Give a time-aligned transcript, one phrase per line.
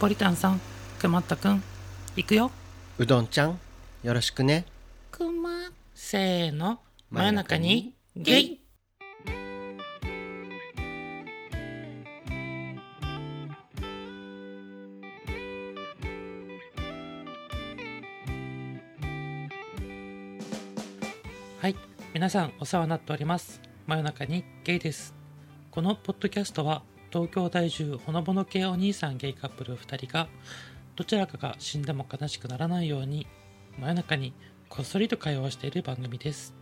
[0.00, 0.60] ポリタンさん
[0.98, 1.62] くまったくん
[2.16, 2.50] 行くよ。
[2.98, 3.58] うどんちゃん
[4.02, 4.66] よろしくね。
[5.10, 6.80] くませーの。
[7.10, 8.60] 真夜中にゲイ。
[21.60, 21.76] はい
[22.12, 23.60] 皆さんお世話になっております。
[23.86, 25.14] 真夜中にゲイです。
[25.70, 26.82] このポッドキャストは
[27.14, 30.26] 東京在住ほのぼの系お兄さんゲイカップル2人が
[30.96, 33.28] どちらかが死んでも悲しくならないように
[33.78, 34.32] 真夜中に
[34.68, 36.54] こっそりと会話をしている番組です。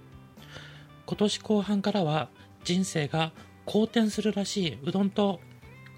[1.07, 2.29] 今年後半からは
[2.65, 3.33] 人生が
[3.65, 5.41] 好転するらしいうどんと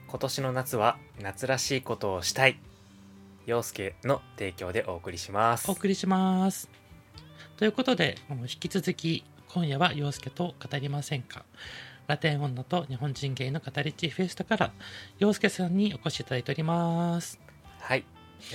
[0.06, 2.60] 今年の夏は夏らしいことをしたい。
[3.46, 5.68] 陽介の提供でお送りします。
[5.68, 6.70] お送りします。
[7.56, 11.44] ということで引き続き今夜は陽介と語りませんか
[12.06, 14.72] ラテン女と日本人芸の語り地フェスタから
[15.18, 17.40] 陽介さんにお越しいただいております。
[17.78, 18.00] はい。
[18.00, 18.04] よ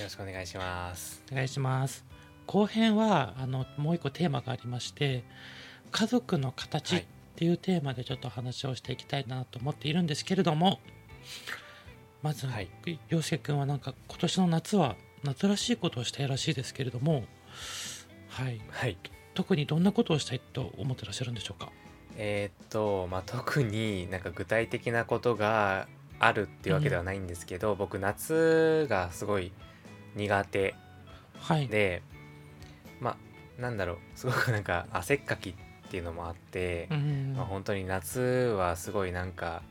[0.04, 1.22] ろしくお願いします。
[1.32, 2.04] お願いします。
[2.46, 5.24] 後編はあのもう一個テーマがありまして
[5.90, 10.78] 家族の形はいっていうテーマでちょっと話をしていきたいなと思っているんですけれども
[12.22, 12.68] まず、はい。
[13.08, 17.24] 陽介君はなんか今年の夏は夏らしいことをしたいらしいですけれども
[18.28, 18.60] はい。
[18.70, 18.98] はい。
[19.34, 21.72] 特にどんなことをしたいと思ってらっしゃるんでしょうか？
[22.22, 29.52] えーっとまあ特になんか具体的なことがあるっていうわけではないんですけど、僕夏がすごい
[30.16, 30.74] 苦手
[31.38, 31.66] はい。
[31.66, 32.02] で
[33.00, 33.12] ま
[33.58, 35.54] あなんだろうすごくなんか汗っかきっ
[35.90, 39.62] ていうのもあって、うんまあ、本当に夏はすごいなんか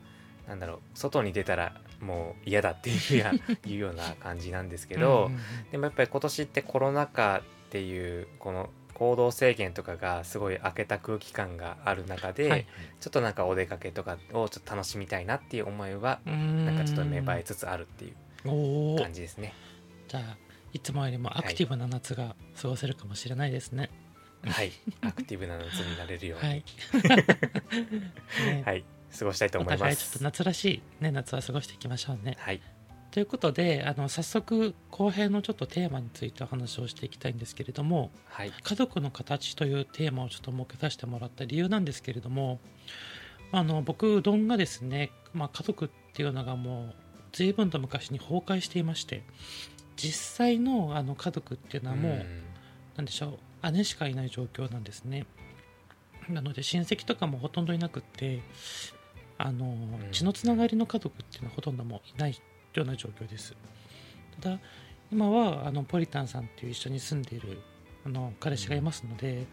[0.48, 3.32] なんだろう外に出たらもう嫌だっていうや
[3.64, 5.40] いうような感じなんですけど、うんうん。
[5.72, 12.68] でもやっぱり今年ってコロナ禍っていうこの行動制限とかがすごい開けた空気感がある中で、はい。
[13.00, 16.66] ちょっとなんかお出かけとかをちょっと楽しみたいなっていう思いはうん。
[16.66, 18.16] なんかちょっと芽生えつつあるっていう
[19.02, 19.54] 感じですね。
[20.10, 20.38] じゃあ
[20.74, 23.90] いつもよりもアクティブな夏が過ごせるかもしれないですね。
[24.46, 26.58] はい、アクティブな夏になれるように、は
[28.66, 28.84] はい。
[29.18, 30.24] 過ごしたいとお思いま互いちょっとす。
[30.24, 32.38] 夏らしい、ね、夏は過ごしていきましょうね。
[32.40, 32.62] はい、
[33.12, 42.60] ということであの早速後編のちょっとテーマについてお話をしていきたいんですけれどもはい、家族の形というテーマをちょっと設けさせてもらった理由なんですけれども
[43.52, 46.94] あの僕うどんがですね、まあ、家族っていうのがもう
[47.32, 49.24] 随分と昔に崩壊していまして
[49.96, 52.50] 実際のあの家族っていうのはもう、ん。
[53.00, 55.26] なんでしょう姉しかいない状況なんですね。
[56.28, 58.42] なので親戚とかもほとんどいなくって
[59.38, 59.74] あの、
[60.12, 62.42] 血のつながりの家族っていうのはほとんどもういない
[62.80, 63.56] ような状況です。
[64.42, 64.60] ただ
[65.12, 67.62] 今はあのポリタンさんっていう一緒に住んでいる
[68.06, 69.48] あの彼氏がいますので、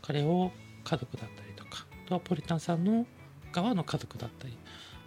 [0.00, 0.50] 彼を
[0.84, 3.06] 家族だったりとかあとはポリタンさんの
[3.52, 4.58] 側の家族だったり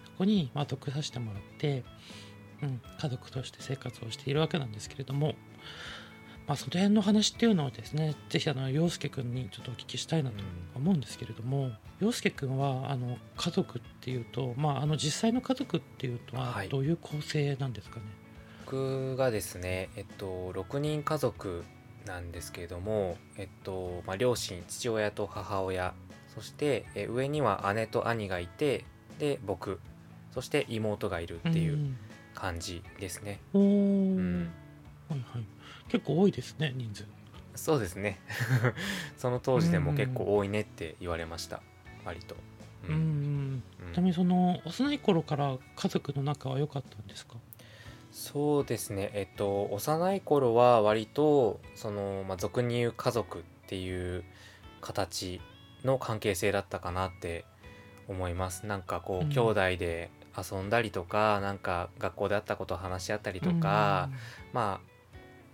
[0.05, 1.83] そこにまあ属させてもらって、
[2.61, 5.35] うん、家族として生活をしているわけなんですけれども
[6.47, 10.43] まあ、その辺の話っていうのをですねぜひあの陽介君にちょっとお聞きしたいなと
[10.75, 16.69] 思うんですけれども、陽介君はあの家族っていうと、まあ、あの実際の家族っていうとははい。
[16.69, 18.03] どういう構成なんですかね、
[18.65, 21.63] 僕がですね、えっと、6人家族
[22.05, 25.93] なんですけれども、えっとまあ、両親父親と母親
[26.35, 28.85] そしてえ上には姉と兄がいて
[29.19, 29.79] で僕
[30.33, 31.95] そして妹がいるっていう
[32.33, 33.39] 感じですね。
[33.53, 34.51] うん、うん。
[35.09, 35.45] はいはい、
[35.89, 37.05] 結構多いですね人数。
[37.55, 38.19] そうですね。
[39.17, 41.61] その当時でも結構多いねって言われました。
[42.03, 42.35] 割と。
[42.87, 43.63] うん、うん
[43.93, 47.35] ちなみにその幼い頃から家族の仲は良かったんですか？
[48.11, 49.09] そうですね。
[49.13, 54.23] えっと幼い頃は割とその、まあ、俗に言う家族っていう
[54.81, 55.41] 形
[55.83, 57.45] の関係性だったかなって
[58.07, 58.65] 思います。
[58.65, 59.29] なんかこう、うん。
[59.31, 64.09] 兄弟で遊んだりとかなんか学校であったことを話し合ったりとか、
[64.53, 64.94] まあ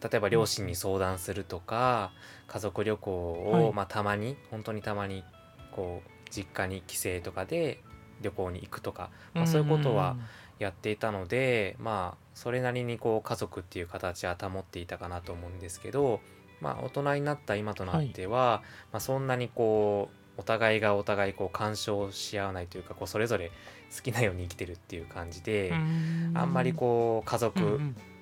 [0.01, 2.11] 例えば両親に相談するとか、
[2.47, 3.73] 家族旅行を、はい。
[3.73, 5.23] まあ、たまに本当にたまに
[5.71, 7.81] こう実家に帰省とかで
[8.21, 10.15] 旅行に行くとか、まあ、そういうことは
[10.59, 16.19] やっていたのでまあそれなりにこう家族っていう形は保っていたかなと思うんですけど
[16.59, 18.61] まあ大人になった今となっては、
[18.91, 23.51] まあ、そんなにこうお互いがお互いこう干渉し合わないというかこうそれぞれ
[23.95, 25.73] 好きなように生きてるっていう感じで、
[26.33, 27.81] あんまりこう家族、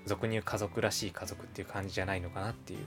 [0.10, 2.80] 俗に言う家族らしい家族っていう感じじゃないのかなっていう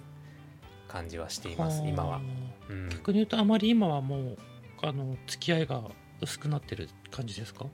[0.88, 2.20] 感じはしています今は。
[2.68, 4.38] うん、逆に言うとあまり今はもう
[4.82, 5.80] あの付き合いが
[6.20, 7.64] 薄くなってる感じですか？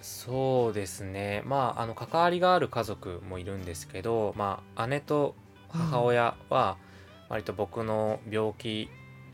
[0.00, 1.42] そうですね。
[1.44, 5.34] まああの関わりがある家族もいるんですけど、まあ、姉と
[5.68, 6.76] 母親は
[7.28, 8.88] 割と僕の病気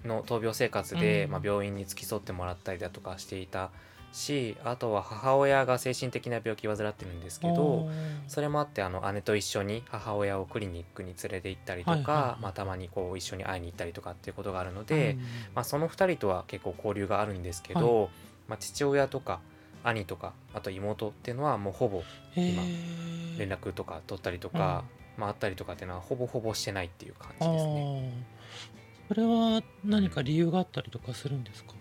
[0.05, 1.31] の闘病生活で、うん。
[1.33, 3.71] まあ、病院に付き添ってもらったりだとかしていた
[4.13, 7.89] しあとは母親が精神的な病気を患ってるんですけど
[8.27, 12.15] それもあってあの姉と一緒に母親をクリニックに連れて行ったりとか、はいはい。
[12.31, 15.21] はいまあ、たまにこう一緒に会いに行ったりとかっていうことがあるので、うん
[15.55, 18.11] まあ、その2人とは結構交流があるんですけど、
[18.49, 19.41] まあ、父親とか
[19.85, 22.03] 兄とかあと妹っていうのはもうほぼ
[22.35, 23.39] へ今ー。
[23.39, 24.85] 連絡とか取ったりとか、
[25.17, 28.13] まあ、あったりとかっていうのはほぼほぼしてないっていう感じですね。
[29.09, 31.73] それは何か理由があったりとかするんですか？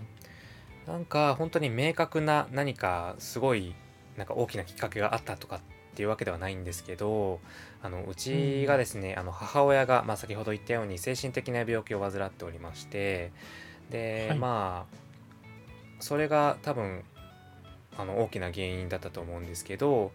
[0.87, 3.75] なんか本当に明確な何かすごい
[4.15, 5.59] なんか大きなきっかけがあったとかっ
[5.95, 7.39] ていうわけではないんですけど
[7.81, 13.31] あのうちがですね、あの母親が、まあ、先ほど言ったように精神的な病気を患っておりまして
[13.89, 14.39] で、はい。
[14.39, 14.97] まあ
[15.99, 17.03] それが多分
[17.97, 20.11] あの大きな原因だったと思うんですけど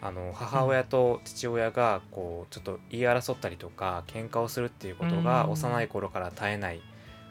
[0.00, 5.50] あの母親と父親がこうちょっと言い争ったりとか喧嘩をするっていうことがうん。
[5.52, 6.80] 幼い頃から絶えない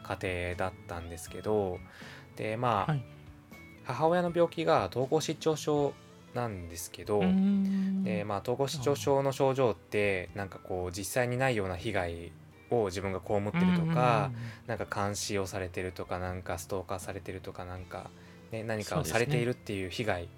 [0.04, 1.78] 家庭だったんですけど
[2.36, 3.02] でまあ、はい。
[3.84, 5.94] 母親の病気が統合失調症
[6.34, 7.20] なんですけど、
[8.02, 12.32] でまあ、統合失調症の症状ってなんかこう実際にないような被害
[12.70, 14.32] を自分が被ってるとか、
[14.66, 18.10] なんか監視をされてるとかなんかストーカーされてるとかなんか、
[18.50, 20.28] ね、何かをされているっていう被害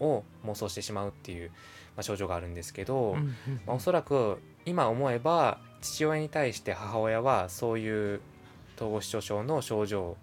[0.00, 3.26] を妄想してしまうっていう、まあ、症状があるんですけど、うんうんうん。
[3.66, 8.20] まあ、おそらく今思えば父親に対して母親はそういう
[8.76, 10.16] 統合失調症の症状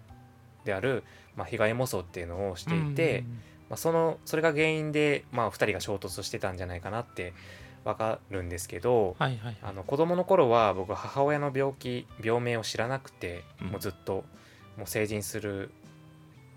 [0.68, 1.02] である、
[1.34, 3.24] まあ、被害妄想っていうのをしていて、
[3.70, 7.32] まあ、そのそれが原因で、まあ、2人が衝突してたんじゃないかなって
[7.84, 13.68] わかるんですけど、はいはいあの子供の頃は僕母親の病気病名を知らなくて、うん。
[13.68, 14.24] もうずっと
[14.76, 15.70] もう成人する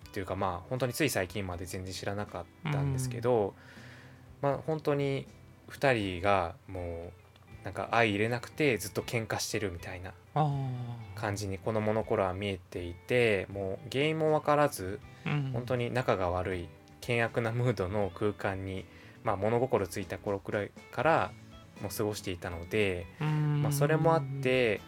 [0.10, 3.54] っていうかまあ本当につい最近まで全然知らなかったんですけど、
[4.42, 5.26] まあ本当に
[5.70, 7.12] 2人がも
[7.62, 16.70] うなんか相入れなくてずっと喧嘩してるみたいなあ感じに子供の頃は見えていてもう原因も分からずあ、うん、本当に仲が悪い
[17.02, 18.86] 険悪なムードの空間に、
[19.24, 21.32] まあ、物心ついた頃くらいから
[21.82, 24.82] もう過ごしていたので、まあ、それもあって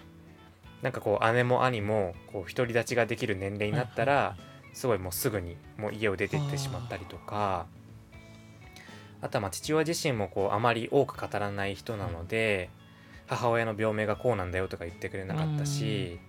[0.84, 4.36] なんかこう姉も兄もこう独り立ちができる年齢になったら、
[4.74, 7.68] すごいもうすぐにもう家を出てってしまったりとか
[9.22, 12.70] あとはまあ父親自身もこうあまり多く語らない人なので
[13.28, 16.20] 母親の病名がこうなんだよとか言ってくれなかったし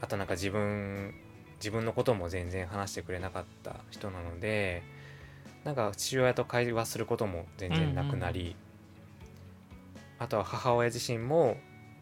[0.00, 1.14] あとなんか自分
[1.56, 4.82] 自分のことも全然話してくれなかった人なので
[5.64, 8.56] なんか父親と会話することも全然なくなり、
[10.18, 11.56] あとは母親自身も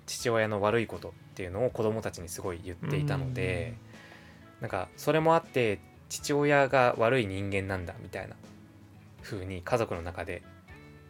[0.06, 3.74] 父親の悪いことっていうのを子供たちにすごい言っていたので、
[4.60, 8.36] なんかそれもあって父親が悪い人間なんだみたいな
[9.22, 10.42] 風に家族の中で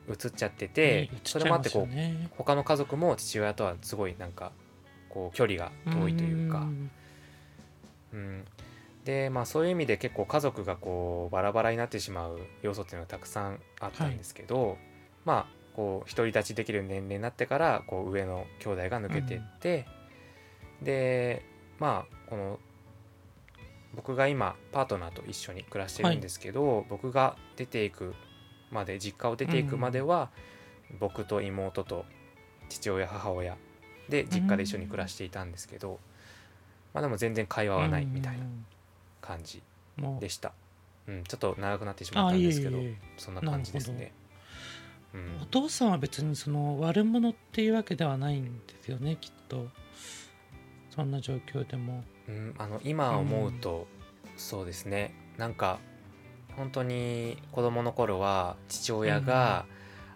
[0.09, 1.89] 映っちゃってて、それもあってこうう
[2.37, 4.53] 他の家族も父親とはすごいなんか
[5.09, 6.67] こう距離が遠いというか、
[8.13, 8.45] うん、
[9.05, 14.79] でまあそういう意味で結構家族がこうバラバラになってしまう要素っていうのがたくさんあったんですけど、
[15.25, 19.87] まあこう独り立ちできる年齢になってからこう上の兄弟が抜けてって、
[20.83, 21.45] で
[21.79, 22.59] まあこの
[23.95, 28.15] 僕が今パートナーと一緒に暮らしてるんですけど、僕が出ていく
[28.71, 30.31] まで実家を出ていくまでは、
[31.01, 32.05] 僕と妹と
[32.69, 33.57] 父親母親
[34.09, 36.01] で実家で一緒に暮らしていたんですけど、
[36.95, 38.45] まあでも全然会話はないみたいな
[39.21, 39.63] 感じ
[40.21, 40.53] でした、
[41.07, 42.79] うん、ちょっと長くなってしまったんですけど
[43.19, 44.13] そんな感じですね、
[45.15, 45.43] うん。
[45.43, 49.69] お、父さんは別にその悪者っていうわけではないんですよねきっと。
[50.91, 52.03] そんな状況でも。
[52.29, 53.87] うん、あの今思うと、
[54.37, 55.15] そうですね。
[55.37, 55.79] なんか
[56.59, 59.65] 本当に子供の頃は父親が、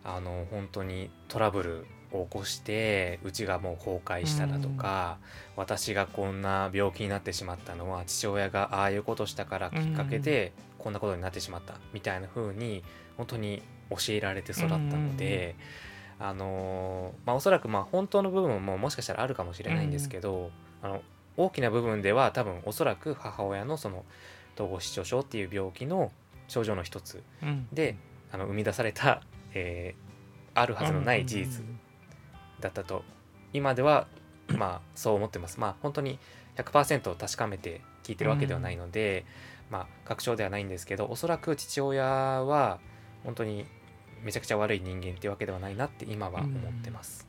[0.04, 5.18] あの本当にトラブルを起こしてうちがもう崩壊しただとか、
[5.56, 12.82] 私がこんな病気になってしまったのは父親がああいうことしたからきっかけでこんなことになってしまったみたいな風に
[13.16, 15.54] 本当に教えられて育ったので、
[16.18, 20.50] あのまあ、おそらくまあ本当の部分ももしかしたらあるかもしれないんですけど、
[20.82, 21.02] あの
[21.36, 24.04] 大きな部分では多分おそらく母親のその
[24.54, 26.12] 統合失調症っていう病気の
[26.52, 27.22] 症状の一つ。
[27.42, 27.66] うん。
[27.72, 27.96] で
[28.30, 29.22] あの生み出された、
[29.54, 30.12] えー
[30.54, 31.64] あるはずのない事実
[32.60, 33.04] だったと。
[33.52, 34.06] 今では
[34.48, 35.58] まあそう思ってます。
[35.58, 36.18] まあ本当に
[36.56, 39.24] 100%確かめて聞いてるわけではないので、
[39.70, 42.80] まあ確証ではないんですけどおそらく父親は
[43.24, 43.64] 本当に
[44.22, 47.26] めちゃくちゃ悪い人間っていうわけではないなって今は思ってます。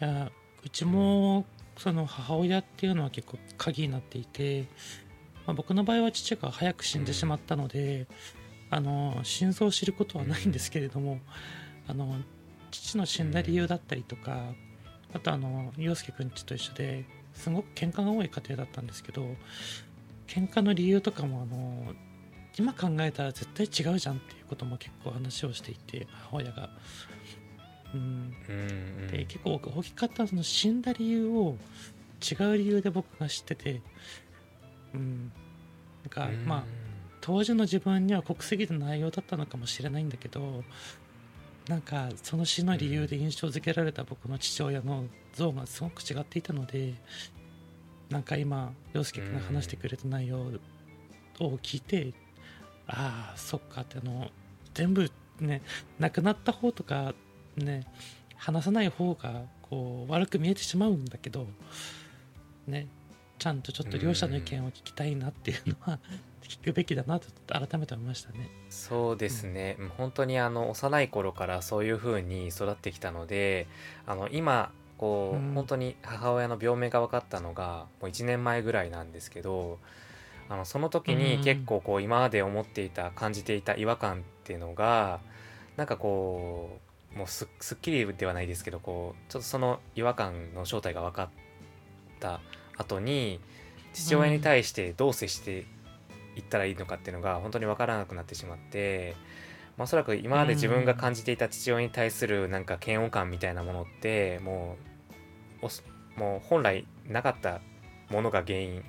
[0.00, 0.30] いや
[0.64, 1.44] うちも
[1.76, 4.68] その母親っていうのは結構鍵になっていて、
[5.44, 8.06] まあ、僕の場合は父が早く死んでしまったので、
[8.74, 11.20] あの真相を知ることはないんですけれども、
[11.86, 12.16] あの
[12.72, 14.52] 父の死んだ理由だったりとか、
[15.12, 17.04] あとあの陽介くんちと一緒で
[17.34, 19.28] すごく喧嘩が多い家庭だったんですけど
[20.26, 21.94] 喧嘩の理由とかもあの
[22.58, 26.68] 今考えたら絶対違うじゃんっていうことも結構話をしていて母親が。
[27.94, 28.56] うん、うん
[29.02, 29.06] うん。
[29.06, 31.56] で結構大きかったその死んだ理由を
[32.20, 33.82] 違う理由で僕が知ってて、
[34.94, 35.32] うん、
[36.02, 36.44] なんかうん。
[36.44, 36.83] まあ
[37.26, 40.62] 当時の自分には濃すぎる内容だったのかもしれないんだけど
[41.70, 46.92] なんかその死の理由で印象付けられた僕の父親の像がすごく違っていたので
[48.10, 50.38] なんか今陽介君が話してくれた内容
[51.40, 52.12] を聞いて
[52.86, 54.28] ああそっかってあの
[54.74, 55.62] 全部ね
[55.98, 57.14] 亡くなった方とか
[57.56, 57.86] ね
[58.36, 61.46] 話さない方がこう悪く見えてしまうんだけど
[62.66, 62.86] ね
[63.38, 65.98] ちゃんとちょっと両者の意見を聞きたいなっていうのは
[66.48, 68.50] 聞くべきだなと改めて思いましたね。
[68.70, 69.88] そうですね、うん。
[69.88, 73.66] 本当にあの幼い頃からそういう風に育ってきたので
[74.06, 75.54] あの今こう、うん。
[75.54, 79.78] 本当に母親の病名が分かったのがもう1年前ぐらいなんですけど
[80.48, 81.44] あのその時にうん。
[81.44, 85.20] 結構こう今まで思っていた感じていた違和感っていうのが
[85.76, 86.78] なんかこ
[87.14, 91.28] うもうすすっきりではないですけどこうちょっとその違和感の正体が分かっ
[92.20, 92.40] た
[92.76, 93.40] 後に
[93.92, 95.66] 父親に対してどう接して
[96.36, 99.16] いったらいいのかっていうのが本当に分からなくなってしまって、
[99.76, 104.76] まあ、おそらく今まで自分が感じていた父親に対するなんか嫌悪感みたいなものっても
[105.62, 105.68] う
[106.18, 107.60] もう本来なかった
[108.10, 108.84] ものが原因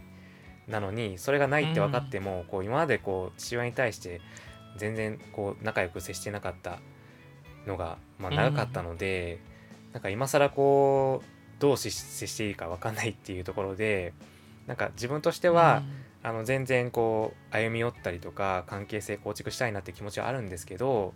[0.68, 4.22] なのにそれがないって分かっても、こう今までこう父親に対して
[4.78, 6.80] 全然こう仲良く接してなかった
[7.66, 9.40] のが、まあ、長かったので、
[9.94, 11.26] なんか今更こう
[11.60, 14.14] どうし接していいか分かんないっていうところで
[14.68, 15.84] なんか自分としては、
[16.26, 21.14] あの全然こう歩み寄ったりとか関係性構築したいなって気持ちはあるんですけど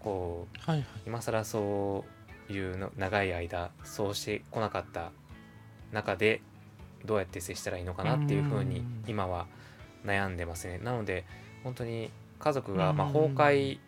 [0.00, 2.04] こうはいはい今更そ
[2.48, 5.12] ういうの長い間そうしてこなかった
[5.92, 6.40] 中で
[7.04, 9.46] どうやって接したらいいのかなっていうふうにうん今は
[10.04, 10.78] 悩んでますね。
[10.78, 11.24] なので
[11.62, 12.10] 本当に
[12.40, 13.78] 家族がうんまあ崩壊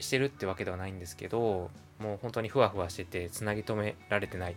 [0.00, 4.56] してるってわけではないんですけどもう本当にふわふわしててつなぎ止められてない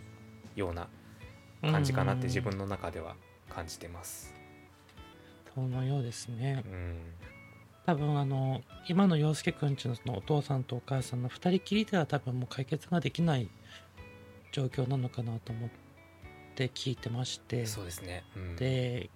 [0.56, 0.88] ような
[1.62, 3.16] 感じかなって自分の中では
[3.48, 4.37] 感じてます。
[5.58, 6.62] そのようですね。
[6.64, 6.96] うん。
[7.84, 13.48] 多分あの今の陽介くんちのそのお父さんとお母さんの2人きりでは多分もう解決ができない
[14.52, 15.70] 状況なのかなと思っ
[16.54, 17.66] て聞いてまして。
[17.66, 18.24] そうですね。
[18.36, 19.10] うん、で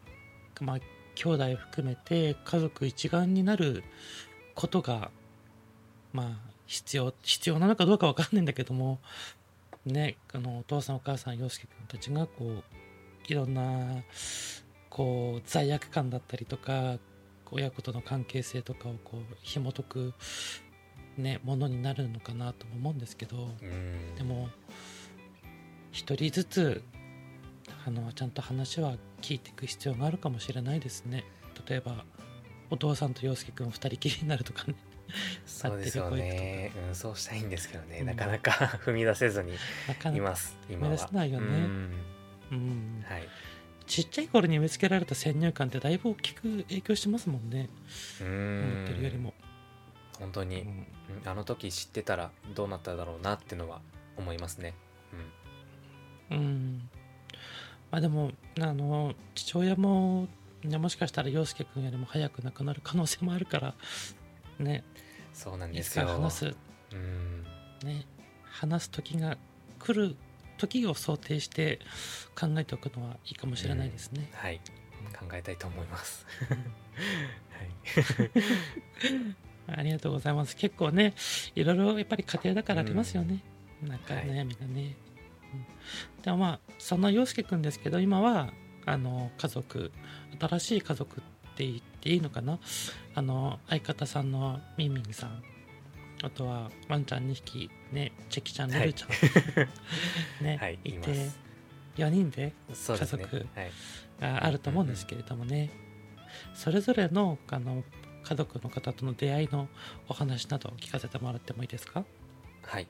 [0.61, 0.79] まあ
[1.15, 3.85] 兄弟含めて家族一丸になる
[4.55, 5.11] ことが
[6.13, 8.99] まあ必要必要なのかどうかわかんないんだけども
[9.85, 12.63] ねあのお父さんお母さん陽介くんたちがこう
[13.29, 14.03] いろんな
[14.93, 16.99] こう罪悪感だったりとか
[17.51, 20.13] 親子との関係性とかをこう紐解く
[21.17, 24.15] ねものになるのかなとも思うんですけど、うん。
[24.17, 24.49] でも
[25.93, 26.83] 一人ずつ
[27.87, 31.25] あのちゃんと話は聞いていく必要があるかもしれないですね。
[31.67, 32.05] 例えば
[32.69, 34.75] お父さんと陽介くん二人きりになるとかね。
[35.47, 38.07] そうですよね、うん、そうしたいんですけどね、うん。
[38.07, 38.51] なかなか
[38.85, 39.53] 踏み出せずに
[39.89, 41.47] なかないかます今は踏み出せないよね。
[41.47, 41.93] うん。
[42.51, 43.05] うん。
[43.07, 43.29] はい
[43.93, 47.69] ちっちゃい頃に植え付けられた先入観ってだいぶ大きく影響してますもんね。
[48.23, 49.35] う思ってるよりんも、
[50.19, 50.69] 本当に、うん。
[50.69, 50.71] う
[51.23, 51.29] ん。
[51.29, 53.83] あの時知ってたらどうなっただろうなってのは
[54.17, 54.73] 思いますね。
[56.31, 56.89] うん。
[57.91, 58.31] まあでも
[58.61, 60.27] あの父親も、
[60.65, 63.75] ね、もしかしたら陽介くんよりも早く亡くなる可能性もあるから
[64.59, 64.85] ね。
[65.35, 66.07] そうなんいつですよ。
[66.07, 66.55] か話す。
[66.93, 67.45] うん。
[67.85, 68.07] ね。
[68.45, 69.37] 話す時が
[69.79, 70.17] 来る
[70.59, 71.81] 時を想定して
[72.39, 74.31] 考えておくのはいいかもしれないですね。
[74.35, 74.61] はい。
[75.19, 76.27] 考えたいと思います。
[76.49, 76.55] は
[79.75, 79.79] い。
[79.79, 80.57] ありがとうございます。
[80.57, 81.15] 結構ね、
[81.55, 83.43] いろいろやっぱり家庭だからありますよね。
[83.83, 84.95] なんかはい悩みがね。
[85.53, 86.23] うん。
[86.23, 88.53] でもまあ、そんな陽介くんですけど、今は、
[88.87, 89.93] あの、家族、
[90.41, 91.21] 新しい家族っ
[91.57, 92.59] て言っていいのかな？
[93.15, 95.43] あの、相方さんのミンミンさん、
[96.23, 99.11] あとはワンちゃん2匹、ね、チェキちゃん、はいルルちゃん、
[100.45, 101.39] ね、はいいています、
[101.97, 103.71] 4人で家族はい
[104.21, 105.71] があると思うんですけれどもね、
[106.55, 107.85] それぞれのあの
[108.25, 109.69] 家族の方との出会いの
[110.09, 112.05] お話などを聞かせてもらってもいいですか？
[112.63, 112.87] はい。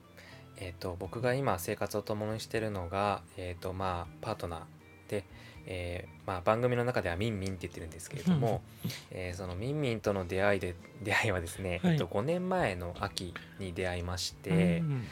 [0.57, 4.61] えっ、と僕が今生活を共にしているのがえっ、とまあパートナー
[5.09, 5.23] で、
[5.65, 8.61] えーまあ番組の中ではミンミンって言ってるんですけれども、
[9.09, 11.93] えーそのミンミンとの出会いで出会いはですね、はい。
[11.93, 15.03] えっと5年前の秋に出会いまして、うん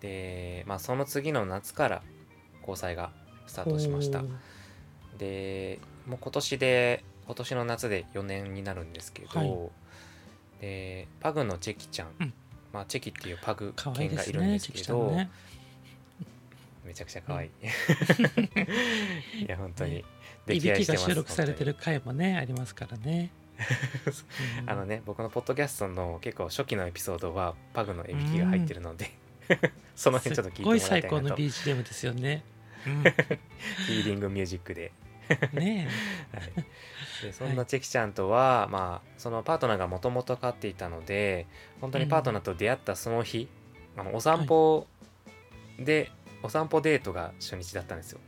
[0.00, 2.02] でまあその次の夏から
[2.60, 3.10] 交際が
[3.46, 4.22] スタートしました。
[5.18, 9.52] でもう今年で今年の夏で4年になるんですけど、はい。
[10.60, 12.32] でパグのチェキちゃん、うん。
[12.72, 15.16] まあ、チェキっていうパグ犬がいるんですけど。
[16.84, 17.50] めちゃくちゃ可愛い、
[19.44, 19.96] いや本当に。
[19.96, 20.04] ね。
[20.48, 23.30] いびきが収録されてるる回もね、ありますからね。
[24.62, 29.10] う んあのね僕のポッドキャストの結構初期のエピソードはパグのいびきが入ってるので、
[29.96, 31.16] その辺ちょっと聞いてもらいたいなと。
[31.16, 32.44] すっごい最高の BGM ですよね。
[32.86, 33.02] うん、
[33.86, 34.92] ヒーリングミュージックで。
[35.52, 35.86] ね
[36.34, 41.46] はい、でそんなチェキちゃんとは、まあ、そのパートナーがもともと飼っていたので
[41.80, 43.48] 本当にパートナーと出会ったその日、
[43.96, 44.86] あのお散歩
[45.78, 46.10] で、
[46.42, 48.20] お散歩デートが初日だったんですよ。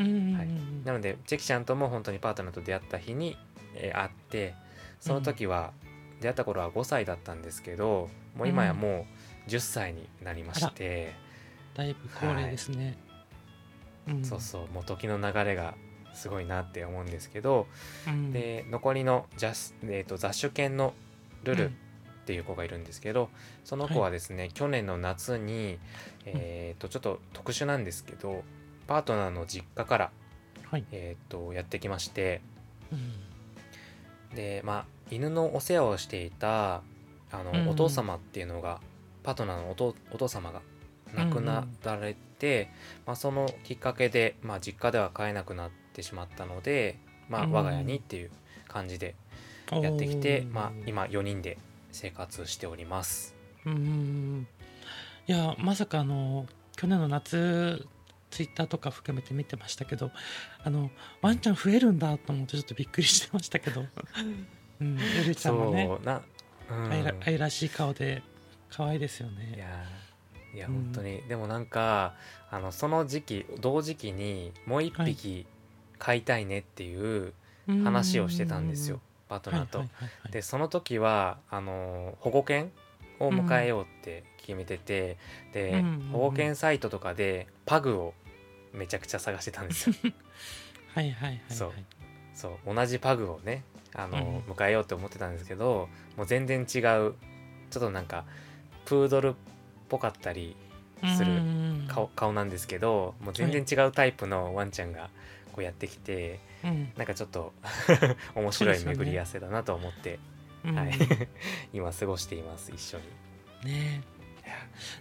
[0.00, 0.02] え。
[0.02, 0.36] うんうんうん。
[0.36, 0.48] はい。
[0.84, 3.38] なのでチェキちゃんとも本当にパートナーと出会った日に、
[3.74, 4.54] えー会って
[5.00, 5.72] その時は、
[6.20, 11.14] 出会った頃は5歳だったんですけどもう今やもう10歳になりまして、
[11.74, 12.96] だいぶ高齢ですね。
[14.08, 14.24] うん。
[14.24, 15.74] そうそうもう時の流れが
[16.14, 17.66] すごいなって思うんですけど、
[18.06, 18.32] うん。
[18.32, 20.94] で残りのジャス、えー、と雑種犬の
[21.44, 21.76] ルルっうん。
[22.26, 23.28] ていう子がいるんですけど、
[23.64, 25.80] その子はですね、去年の夏に、
[26.26, 28.44] えー、とちょっと特殊なんですけど
[28.86, 30.10] パートナーの実家から、
[30.70, 30.84] はい。
[30.92, 32.40] えー、とやってきまして。
[32.92, 34.36] うん。
[34.36, 36.82] でまあ犬のお世話をしていた
[37.32, 37.68] あの、うん。
[37.68, 38.80] お父様っていうのが
[39.22, 40.62] パートナーのお父お父様が
[41.14, 42.70] 亡くなられて、
[43.06, 46.98] まあ、そのきっかけで、まあ、実家では飼えなくなってしまったので、
[47.28, 47.52] まあ、うん。
[47.52, 48.30] 我が家にっていう
[48.68, 49.14] 感じで
[49.70, 50.52] やってきて、おー。
[50.52, 51.58] まあ、今4人で
[51.92, 53.34] 生活しております。
[53.66, 54.46] うん
[55.26, 56.46] いやまさかあの
[56.76, 57.86] 去年の夏
[58.30, 60.10] ツイッターとか含めて見てましたけど
[60.64, 63.84] あのワンちゃん増えるんだと思ってちょっとびっくりしてましたけど、
[64.80, 66.22] うん、ゆるちゃんもねそうな、
[66.70, 68.22] うん、愛ら愛らしい顔で
[68.70, 69.56] 可愛いですよいね。
[70.54, 70.74] いやうん。
[70.74, 72.14] 本当に、でもなんか
[72.50, 75.46] あのその時期同時期にもう一匹
[75.98, 77.32] 飼いたいねっていう
[77.84, 79.78] 話をしてたんですよ、パートナーと。
[79.78, 80.32] はいはいはいはい。
[80.32, 82.70] でその時はあの保護犬
[83.20, 85.18] を迎えようって決めてて、
[85.52, 88.14] で、うん保護犬サイトとかでパグを
[88.72, 89.96] めちゃくちゃ探してたんですよ。
[90.94, 91.40] はいはいはいはい。
[91.48, 91.72] そう。
[92.34, 96.66] そう同じパグをねあの、う迎えようって思ってたんですけどもう全然違う。
[97.70, 98.24] ちょっとなんか
[98.90, 99.32] プードルっ
[99.88, 100.56] ぽかったり
[101.16, 105.10] するうん顔顔なんですけどもう全然違うタイプのワンちゃんが
[105.52, 106.92] こうやってきて、うん。
[106.96, 107.52] なんかちょっと
[108.34, 110.18] 面白い巡り合わせだなと思って、
[110.64, 110.74] うん。
[110.74, 110.92] はい。
[111.72, 113.72] 今過ごしています一緒に。
[113.72, 114.02] ね。
[114.44, 114.50] え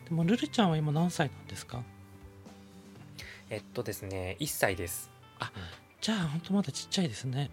[0.08, 1.84] でもルルちゃんは今何歳なんですか？
[3.50, 5.10] えっとですね1歳です。
[6.02, 7.50] じゃあ本当まだちっちゃいですね。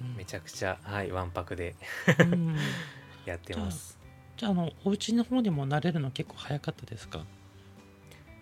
[0.00, 0.16] うん。
[0.16, 1.76] めちゃくちゃはいわんぱくで
[2.18, 2.56] うん。
[3.24, 3.99] やってます
[4.40, 7.26] じゃああのお家の方にも慣れるの結構早かったですか？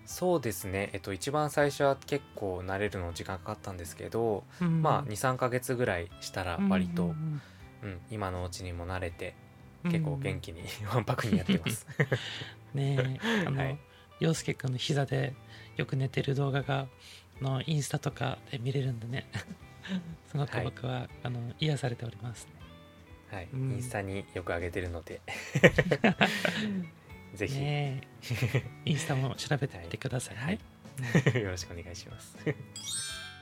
[0.06, 0.90] そうですね。
[0.92, 4.80] えっと一番最初は結構慣れるの時間かかったんですけど、うん。
[4.80, 7.42] まあ23ヶ月ぐらいしたら割と、うん
[7.82, 8.00] うん。
[8.12, 9.34] 今のうちにも慣れて
[9.84, 9.90] うん。
[9.90, 10.62] 結構元気に
[10.94, 11.84] わんぱくにやってます。
[12.74, 13.78] ねえあの、はい。
[14.20, 15.34] 陽介君の膝で
[15.76, 16.87] よく寝てる動画が
[17.40, 19.26] あのインスタとかで見れるんでね。
[20.30, 20.64] すごくはい。
[20.64, 22.46] 僕は、あの癒されております、
[23.30, 23.72] はい、うん。
[23.72, 25.20] インスタによく上げてるので。
[27.34, 28.00] ぜひ、ね
[28.54, 28.64] え。
[28.84, 31.42] インスタも調べてみてくださいね、はい。
[31.42, 32.36] よろしくお願いします。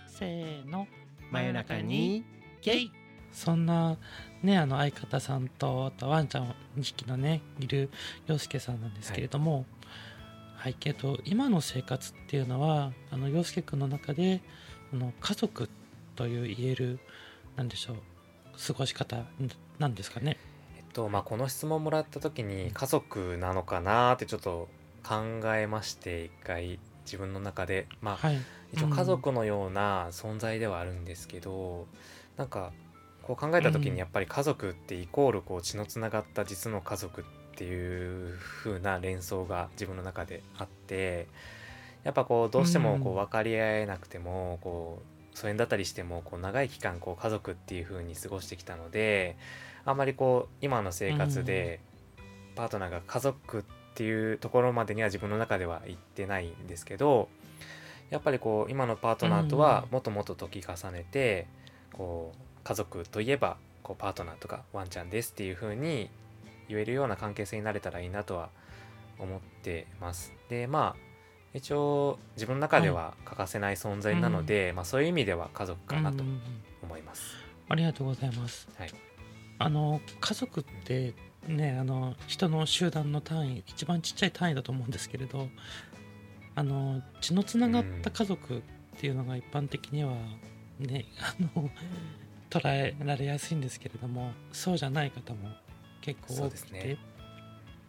[0.09, 0.87] せーの。
[1.31, 2.25] 真夜中に
[2.63, 2.93] ゲイ。
[3.33, 3.99] そんな
[4.43, 7.91] ねあの相方さんとあとワンちゃん2匹のねいる
[8.27, 9.67] 洋介さんなんですけれども。
[10.57, 14.41] はい、けど今の生活っていうのはあの洋介君の中で
[14.93, 15.69] あの家族
[16.17, 16.99] という言える
[17.55, 17.97] なんでしょう
[18.67, 19.27] 過ごし方
[19.79, 20.37] なんですかね。
[20.77, 24.69] えっとまあこの質問もらった時に家族なのかなってちょっと
[25.03, 27.87] 考えまして一回自分の中で。
[28.01, 28.39] まあはい。
[28.73, 28.93] 一応うん。
[28.93, 31.87] 家族のような存在ではあるんですけど、
[32.37, 32.73] なんか
[33.23, 33.95] こう考えた時うん。
[33.95, 37.25] にやっぱり家族ってイコールこう血のつながった実の家族っ
[37.57, 41.27] ていう風な連想が自分の中であって
[42.05, 43.17] やっぱこうどうしてもこうん。
[43.17, 49.37] う分かり合えなくてもこう疎遠だったりしてもこう長い期間こう家族っていう風に過ごしてきたので
[49.85, 51.81] あんまりこう今の生活で
[52.57, 53.63] パートナーが家族っ
[53.95, 57.29] ていうところまでには自分の中では行ってないんですけど
[58.09, 61.47] やっぱりこう今のパートナーとはうんもっともっと時重ねて
[61.93, 66.09] こう家族といえばこうパートナーとかワンちゃんですっていう風に
[66.69, 68.49] 言えるような関係性になれたらいいなとは
[69.19, 70.33] 思ってます。
[70.49, 71.06] でまあ
[71.57, 76.41] 一応自分の中では欠かせない存在なので、まあ、そういう意味では家族かなとうんうんうん。
[76.83, 77.37] 思います。
[77.69, 78.69] ありがとうございます。
[78.79, 78.91] はい。
[79.59, 81.15] あの家族って
[81.49, 85.49] ねあの人の集団の単位一番ちっちゃい単位だと思うんですけれど
[86.55, 88.61] あの血のつながった家族っ
[88.99, 90.13] ていうのが一般的には
[90.79, 91.71] ねあの
[92.51, 95.49] 捉えられやすいんですけれどもそうじゃない方も
[96.03, 96.51] 結構多くて。
[96.51, 96.99] ですね。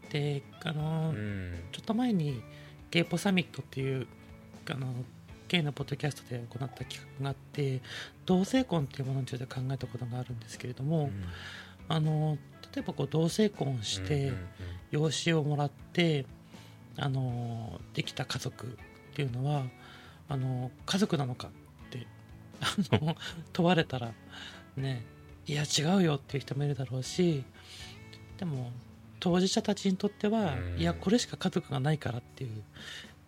[0.10, 1.54] であの、うん。
[1.72, 2.42] ちょっと前に
[2.92, 4.08] ゲイポサミットっていう
[4.70, 4.94] あの
[5.48, 7.82] ゲイのポッドキャストで行った企画があって
[8.26, 11.10] 同性婚っていうものについて考えたことがあるんですけれども、
[11.88, 12.38] あの
[12.74, 14.38] 例えばこう同性婚して、うんうん。
[14.92, 16.26] 養子をもらって
[16.98, 18.70] あのできた家族っ
[19.16, 19.64] ていうのは
[20.30, 21.52] あの家族なのかっ
[21.90, 22.08] て
[22.62, 23.16] あの
[23.54, 24.14] 問われたら
[24.76, 25.04] ね
[25.46, 27.44] いや違うよっていう人もいるだろうし
[28.38, 28.72] でも
[29.20, 30.80] 当事者たちにとっては、うん。
[30.80, 32.64] いやこれしか家族がないからっていう、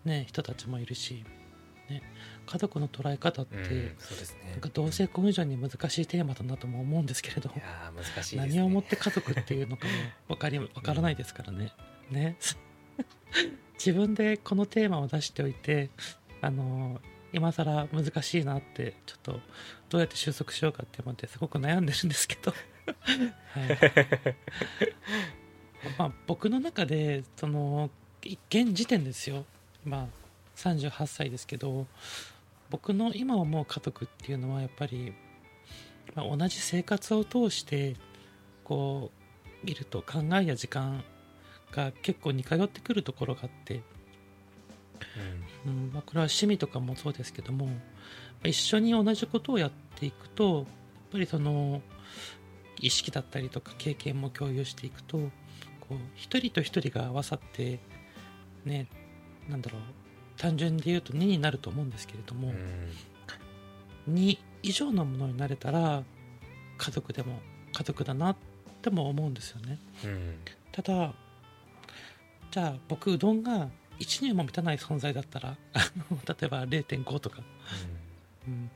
[0.06, 1.24] ね、人たちもいるし、
[1.90, 2.04] ね、
[2.46, 4.52] 家族の捉え方って、うんうんそうですね。
[4.52, 8.48] なんか同性婚以上に難しいテーマだなとも思うんですけれどいやー難しいですね。
[8.48, 9.94] 何をもって家族っていうのかも
[10.36, 11.72] 分かり分からないですからね。
[12.10, 12.38] ね。
[13.78, 15.90] 自分でこのテーマを出しておいて
[16.42, 19.40] あの今更難しいなってちょっと
[19.90, 22.52] どうやって収束しようかって思ってすごく悩んでるんですけど、
[23.54, 24.36] はい
[25.98, 27.90] まあ、僕の中でその
[28.50, 29.46] 現時点ですよ。
[29.86, 30.08] 今
[30.56, 31.88] 38歳ですけど
[32.70, 35.14] 僕の今思う家族っていうのはやっぱり、
[36.16, 37.96] まあ、同じ生活を通して
[38.64, 39.12] こ
[39.66, 41.04] ういると考えや時間
[41.72, 43.82] が結構似通ってくるところがあって、
[45.66, 47.72] うんまあ、これは趣味とかもそうですけどもま
[48.46, 50.66] あ一緒に同じことをやっていくとやっ
[51.14, 51.82] ぱりその
[52.80, 55.30] 意識だったりとか経験も共有していくと
[55.90, 57.80] こう一人と一人が合わさって
[58.64, 58.88] ね
[59.50, 59.82] なんだろう
[60.38, 62.54] 単純で言うと2になると思うんですけれども、うん。
[62.54, 62.64] うん
[64.10, 66.04] 2以上のものになれたら
[66.78, 67.40] 家族でも
[67.74, 68.36] 家族だなっ
[68.82, 69.80] ても思うんですよね。
[70.04, 70.36] うん。
[70.72, 71.14] ただ
[72.52, 77.44] じゃあ僕うどんが1年も満たない存在だったら例えば0.5とか、
[78.48, 78.72] うん、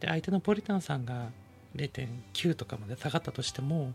[0.00, 1.30] で相手のポリタンさんが
[1.74, 3.92] 0.9とかまで下がったとしても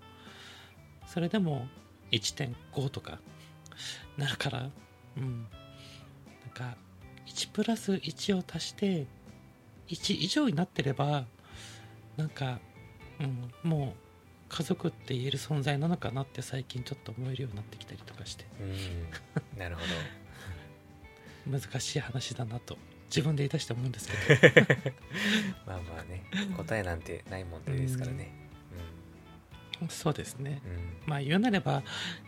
[1.08, 1.68] それでも
[2.12, 3.20] 1.5とか。
[4.18, 4.70] なるから
[5.18, 5.48] うん。
[6.42, 6.78] なんか
[7.28, 9.08] 1プラス1を足して
[9.88, 11.26] 1以上になってれば
[12.18, 12.60] なんか、
[13.20, 14.10] うん、もう
[14.50, 18.46] 家族って言える存在なのかなって最近ちょっと思えるようになってきたりとかして。
[18.60, 18.70] うん。
[18.72, 18.78] うん
[19.58, 19.82] なるほ
[21.50, 24.68] 難しい話だなと自分で言い出して思うんですけど。
[24.68, 24.76] ど
[25.66, 26.24] まあまあね
[26.58, 28.49] 答えなんてない問題ですからね
[29.88, 30.62] そうですね。
[30.66, 31.10] うん。
[31.10, 31.84] まあ言うなれば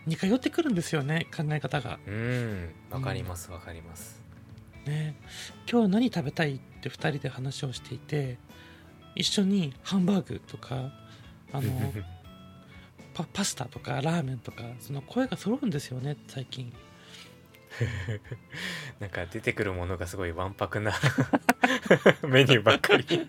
[0.06, 1.98] 似通ってくるんですよね考え方が。
[2.06, 2.14] うん。
[2.14, 4.20] うんわかりますわかります。
[4.86, 5.14] ね。
[5.70, 8.38] 今日何食べたいって2人で話をしていて
[9.14, 10.92] 一緒にハンバーグとか
[11.52, 11.92] あの
[13.14, 16.72] パパスタとかラーメンとかその声が揃うんですよね最近。
[19.00, 20.92] なんか出てくるものがすごいわんぱくな
[22.28, 23.06] メニューばっかり。
[23.08, 23.24] 例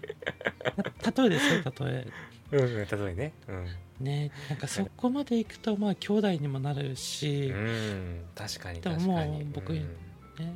[1.25, 2.07] えですよ例え。
[2.51, 3.33] うんうん例えね。
[3.47, 3.67] うん
[3.99, 9.79] ねなんかそこまでいくとまあ兄弟にもなるし、うん確かにでももう僕うん。
[9.79, 10.51] ね、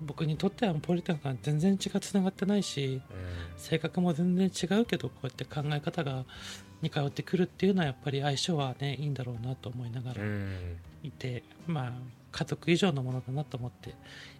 [0.00, 3.00] 僕にとってはポリタンが全然血がつながってないし
[3.56, 6.24] 性格も全然違うけどこうやって考え方が
[6.80, 10.28] 似通ってくるっていうのはやっぱり相性はねいいんだろうなと思いながらうん。
[10.28, 11.92] うんいて、まあ
[12.30, 13.94] 家族以上のものだなと思って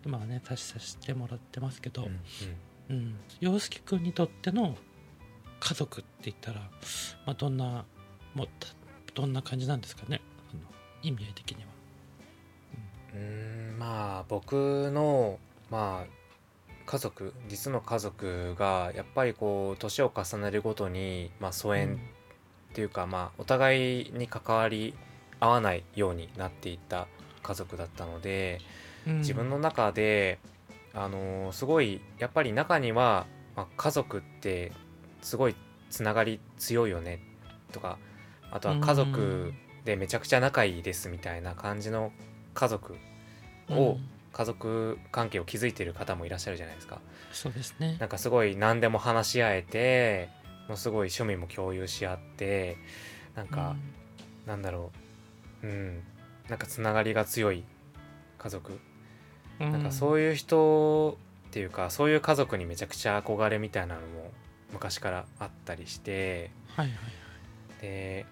[0.07, 2.09] 今はね足しさせてもらってますけど、
[2.88, 2.96] うん。
[2.96, 3.14] うん。
[3.40, 4.76] 洋介君にとっての
[5.61, 6.61] 家族って言ったら、
[7.26, 7.85] まあ、どんな
[8.35, 8.68] もうた
[9.14, 10.21] どんな感じなんですかね？
[10.53, 10.61] あの
[11.03, 11.68] 意味合い的には。
[13.14, 13.79] うーん。
[13.79, 15.38] まあ僕の
[15.71, 16.12] まあ
[16.87, 24.95] 家族実の家族がやっぱりこう年を重ねるごとに、まあ、疎遠っていうか、まあお互いに関わり
[25.38, 27.07] 合わないようになっていった
[27.42, 28.61] 家族だったので
[29.07, 29.18] うん。
[29.18, 30.38] 自分の中で、
[30.95, 34.73] あのーすごいやっぱり中には、まあ、家族って
[35.21, 35.55] すごい
[35.90, 37.21] つながり強いよね
[37.73, 37.99] とか
[38.53, 39.53] あとは家族
[39.85, 42.12] でめちゃくちゃ仲いいですみたいな感じの
[42.55, 42.97] 家族
[43.71, 44.09] をうん。
[44.33, 47.01] 家族関係を築いている方もいらっしゃるじゃないですか。
[47.33, 47.97] そうですね。
[48.01, 50.31] なんかすごい何でも話し合えて
[50.69, 52.79] もうすごい趣味も共有し合って
[53.35, 53.77] なんか、
[54.47, 54.91] なんだろ
[55.62, 55.67] う。
[55.67, 56.03] うん。
[56.49, 57.65] なんかつながりが強い
[58.38, 58.79] 家族。
[59.61, 64.33] うなんかそういう人っていうかそういう家族にめちゃくちゃ憧れみたいなのも
[64.73, 66.97] 昔からあったりしてはいはい。
[67.83, 68.27] で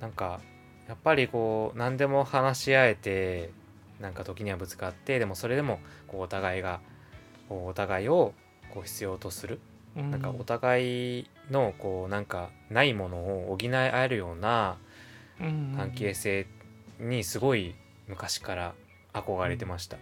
[0.00, 0.40] なんか
[0.88, 3.50] やっぱりこう何でも話し合えて
[4.00, 6.80] なんか時にはぶつかってでもそれでもこうお互いが
[7.48, 8.32] こうお互いを
[8.72, 9.60] こう必要とする
[9.96, 14.78] うなんかお互いのこうなんかないものを補い合えるような
[15.38, 16.46] 関係性
[16.98, 17.74] にすごい
[18.08, 18.74] 昔から
[19.12, 19.96] 憧れてました、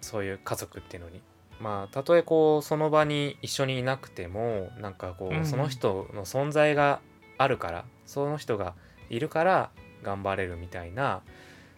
[0.00, 1.20] そういう家族っていうのに。
[1.60, 5.40] まあたとえこうその場に一緒にいなくてもなんかこうん。
[5.40, 7.00] うその人の存在が
[7.38, 8.74] あるからその人が
[9.10, 9.70] いるから
[10.02, 11.22] 頑張れるみたいな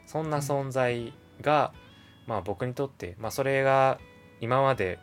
[0.06, 1.72] そんな存在が
[2.26, 3.98] まあ僕にとってまあそれが
[4.40, 4.98] 今まで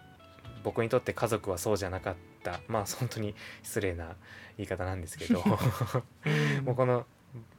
[0.64, 2.60] 僕にとって家族はそうじゃなかった。
[2.68, 4.16] まあ本当に失礼な
[4.58, 5.44] 言い方なんですけど。
[6.26, 6.66] うん。
[6.66, 7.06] もうこの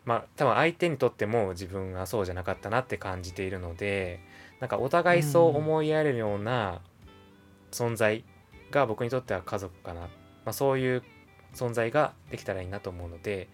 [0.05, 4.21] まあ多分相手にとっても自分がそうじゃなかったなって感じているので
[4.61, 6.81] なんかお互いそう思いやれるような
[7.71, 8.25] 存在
[8.71, 10.09] が僕にとっては家族かな、ま
[10.47, 11.03] あ、そういう
[11.53, 13.49] 存在ができたらいいなと思うので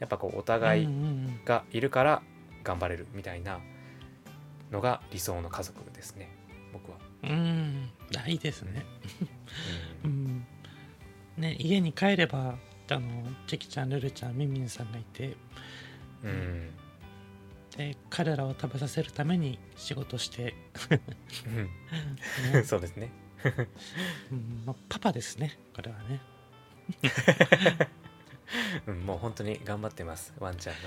[0.00, 0.88] やっぱこうお互い
[1.44, 2.22] がいるから
[2.64, 3.60] 頑張れるみたいな
[4.70, 6.28] のが理想の家族ですね。
[6.72, 6.98] 僕は。
[7.24, 7.30] うん。
[7.30, 8.84] うんあいいですね。
[10.04, 10.12] ううん。
[10.26, 10.46] ん
[11.36, 12.56] ね家に帰れば
[12.90, 13.08] あの
[13.46, 15.36] チェキちゃんルルちゃんミンミンさんがいて。
[16.22, 16.70] うん。
[17.76, 20.54] で彼らを食べさせるために仕事して、
[21.46, 22.52] うん。
[22.52, 22.62] ね。
[22.66, 23.10] そうですね。
[24.32, 24.62] うん。
[24.66, 26.20] まあ、パパですねこれはね
[28.86, 30.80] うん、もう本当に頑張ってますワンちゃんの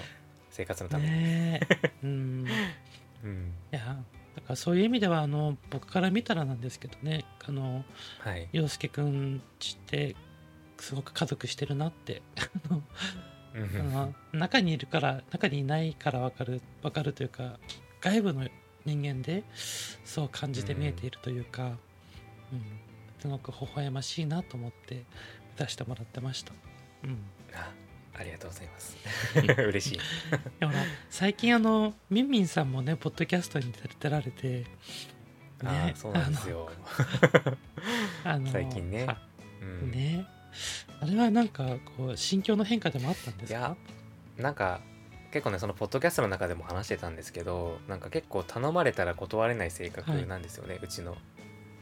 [0.49, 1.11] 生活のために。
[1.11, 1.91] ねえ。
[2.03, 2.47] うん。
[3.23, 4.03] うん、いや
[4.35, 7.85] だからそういう意味ではあの僕から見たらなんですけどねあの
[8.19, 8.49] はい。
[8.51, 10.15] 陽介くんちって
[10.77, 12.73] すごく家族してるなってあ
[13.93, 17.59] の中にいるから中にいないから分かる分かるというか
[17.99, 18.47] 外部の
[18.85, 19.43] 人間で
[20.03, 21.77] そう感じて見えているというか、
[22.51, 22.79] うん。
[23.21, 25.03] すごく微笑ましいなと思って
[25.55, 26.53] 出してもらってました。
[27.03, 27.19] うん
[27.53, 27.71] あ
[28.19, 28.97] ありがとうございます。
[29.67, 29.99] 嬉しい。
[30.59, 30.73] でも
[31.09, 34.65] 最近あのみんみんさんもねポッドキャストに出られて、
[35.63, 36.69] あーそうなんですよ。
[38.23, 39.17] あの 最近ねあ
[39.61, 40.25] うん、ね
[41.01, 41.65] あれはなんか
[41.97, 43.59] こう心境の変化でもあったんですか？
[43.59, 43.75] いや
[44.37, 44.81] なんか
[45.31, 51.17] 結構ねそのポッドキャストの中でも話してたんですけどなんか結構頼まれたら断れない性格なんですよね、うちの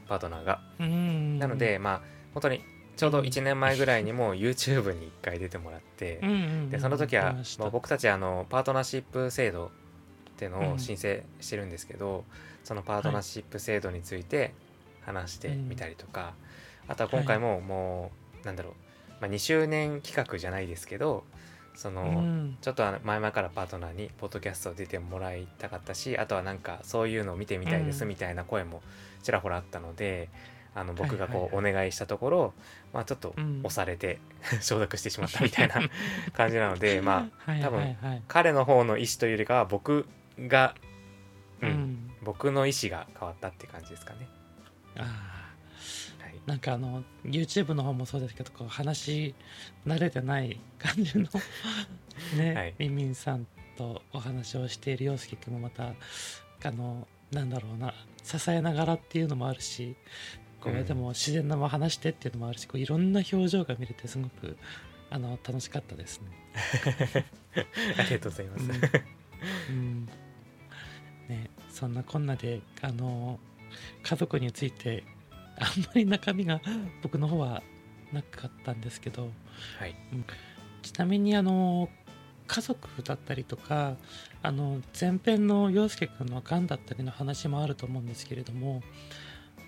[0.08, 0.62] パートナーが。
[0.78, 2.02] うんなのでまあ
[2.32, 2.62] 本当に
[3.00, 6.20] ちょうど1年前ぐらいにも YouTube に1回出てもらって、
[6.68, 9.70] でその時は見まあ僕たちあのパートナーシップ制度っ
[10.36, 12.26] ていうのを申請してるんですけど、
[12.62, 14.52] そのパートナーシップ制度について
[15.00, 16.34] 話してみたりとか、
[16.88, 18.72] あとは今回ももう、なんだろう、
[19.22, 21.24] まあ、2周年企画じゃないですけど
[21.76, 22.58] その、うん。
[22.60, 28.08] ちょっと前々からパートナーにポッドキャスト出てもらいたかったしあとはなんかそういうのを見てみたいですうん。
[28.08, 28.82] みたいな声も
[29.22, 30.28] ちらほらあったので、
[30.74, 32.54] あの僕がこうお願いしたところ、
[32.92, 33.60] まあ、ちょっとうん。
[33.64, 34.18] 押されて
[34.62, 35.74] 承諾してしまったみたいな
[36.32, 37.96] 感じなのでまあはい多分
[38.28, 40.06] 彼の方の意思というよりかは僕
[40.38, 40.74] が、
[41.60, 41.72] ううん。
[41.72, 44.28] ん僕の意思が変わったって感じですかね。
[44.96, 46.34] あはい。
[46.34, 49.34] ーなんかあの YouTube の方もそうですけどこう話
[49.86, 51.28] 慣れてない感じの
[52.36, 52.74] ね、はい。
[52.78, 59.96] みんみんさんとお話をしている陽介君もまたあのなんだろうな支えながらっていうのもあるし
[60.60, 64.56] こう、うんでも自然なまま話してっていうのもあるしこういろんな表情が見れてすごく
[65.10, 67.26] あの楽しかったですね。
[67.98, 68.70] ありがとうございます。
[69.70, 70.08] うん
[71.28, 73.38] ね、そんなこんなであの
[74.02, 75.04] 家族について
[75.58, 76.60] あんまり中身が
[77.02, 77.62] 僕の方は
[78.12, 79.30] なかったんですけど
[79.78, 79.96] はい。
[80.82, 81.88] ちなみにあの
[82.46, 83.96] 家族だったりとか
[84.42, 88.82] あの前編の陽介君のがんだったりの話もあると思うんですけれども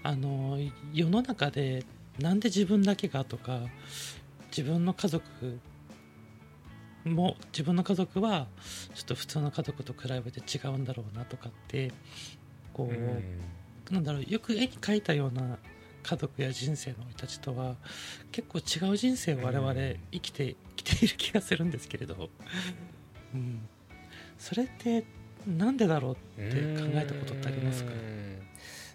[0.03, 0.59] あの
[0.93, 1.85] 世の中で
[2.19, 3.61] なんで自分だけがとか
[4.49, 5.59] 自分の家族
[7.05, 8.47] も自分の家族は
[8.95, 11.93] ちょっと普通の家族と比べて違うんだろうなとかって
[12.73, 13.41] こう、うん。
[13.91, 15.59] なんだろうよく絵に描いたような
[16.03, 17.77] 家族や人生の人たちとは
[18.31, 19.97] 結構違う人生を我々うん。
[20.13, 22.31] 生きてきている気がするんですけれど、
[23.35, 23.61] うん、
[24.39, 25.05] それって
[25.47, 27.93] なんでだろうって考えたことってありますか？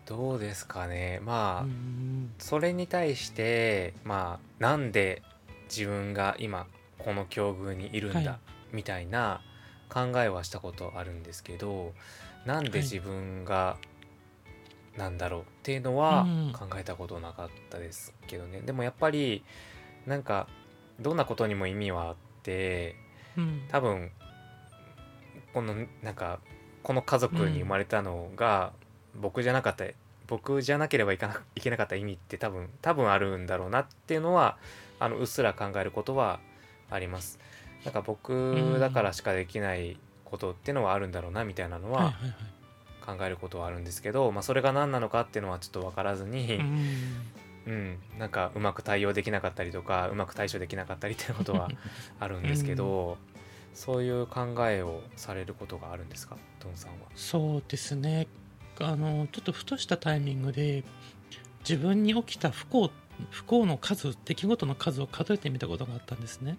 [0.08, 1.20] どうですかね。
[1.24, 5.22] まあ、うんそれに対してまあなんで
[5.70, 6.68] 自分が今
[6.98, 8.40] この境遇にいるんだ、はい。
[8.72, 9.42] みたいな
[9.90, 11.94] 考えはしたことあるんですけど
[12.46, 13.78] なんで自分が
[14.98, 16.54] なんだろうっていうのはうん。
[16.54, 19.44] 考えたことなかったですけどね、でもやっぱり
[20.06, 20.48] なんか
[21.00, 22.96] どんなことにも意味はあって
[23.38, 23.66] うん。
[23.70, 24.12] 多分
[25.54, 26.40] このなんか
[26.84, 28.72] この家族に生まれたのが
[29.18, 29.86] 僕じゃなかった、
[30.28, 34.58] 僕じゃなければいかないけなかった意味って多分多分あるんだろうなっていうのは
[35.00, 36.40] あのうっすら考えることは
[36.90, 37.40] あります。
[37.86, 42.14] なんか僕だからしかできないことっていうのはあるんだろうなみたいなのは
[43.06, 46.88] 考えることはあるんですけど、まあ、それが何なのかっていうのはちょっと分からずに、うん。
[47.68, 51.70] うん、なんかうまく対応できなかったりとかうまく対処できなかったりっていうことは
[52.18, 53.18] あるんですけど、
[53.74, 56.38] そういう考えをされることがあるんですか？
[56.62, 56.98] ドンさんは。
[57.14, 58.28] そうですね
[58.82, 60.84] あのちょっとふとしたタイミングで
[61.68, 62.92] 自分に起きた不幸
[63.32, 66.58] 不幸の数出来事の数を数えてみたことがあったんですね。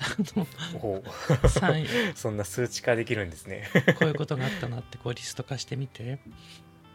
[0.00, 0.46] あ の
[0.80, 3.68] お3 そんな数値化できるんですね。
[3.98, 6.18] こういうことがあったなってこうリスト化してみて、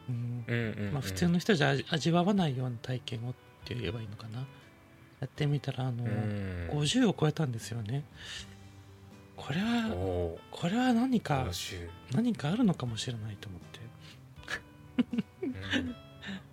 [0.08, 0.46] うん。
[0.48, 0.94] うんうん、うん。
[0.94, 3.34] まあ、普通の人じゃ味味わわないような体験をっ
[3.66, 4.40] て言えばいいのかな。
[5.20, 6.70] やってみたらあの、うん。
[6.72, 8.06] 50を超えたんですよね。
[9.36, 11.50] これおはおこれは何ーか
[12.14, 13.80] 何かあるのかもしれないと思って。
[13.80, 13.84] うん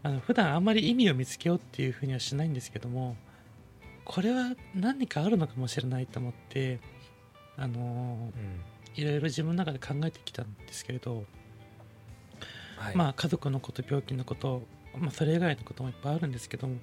[0.03, 3.17] あの普段あんまり意味を見つけようっていうふうにはしないんですけども
[4.05, 6.81] これは何かあるのかもしれないと思って
[7.57, 8.81] あのうん。
[8.97, 11.25] いろいろ自分の中で考えてきたんですけれど、
[12.77, 14.63] はい、まあ家族のこと病気のこと、
[14.99, 16.77] まあ、それ以外のこともいっぱいあるんですけども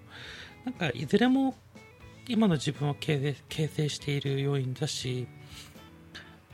[0.66, 1.56] なんかいずれも
[2.28, 5.28] 今の自分を形成形成している要因だし、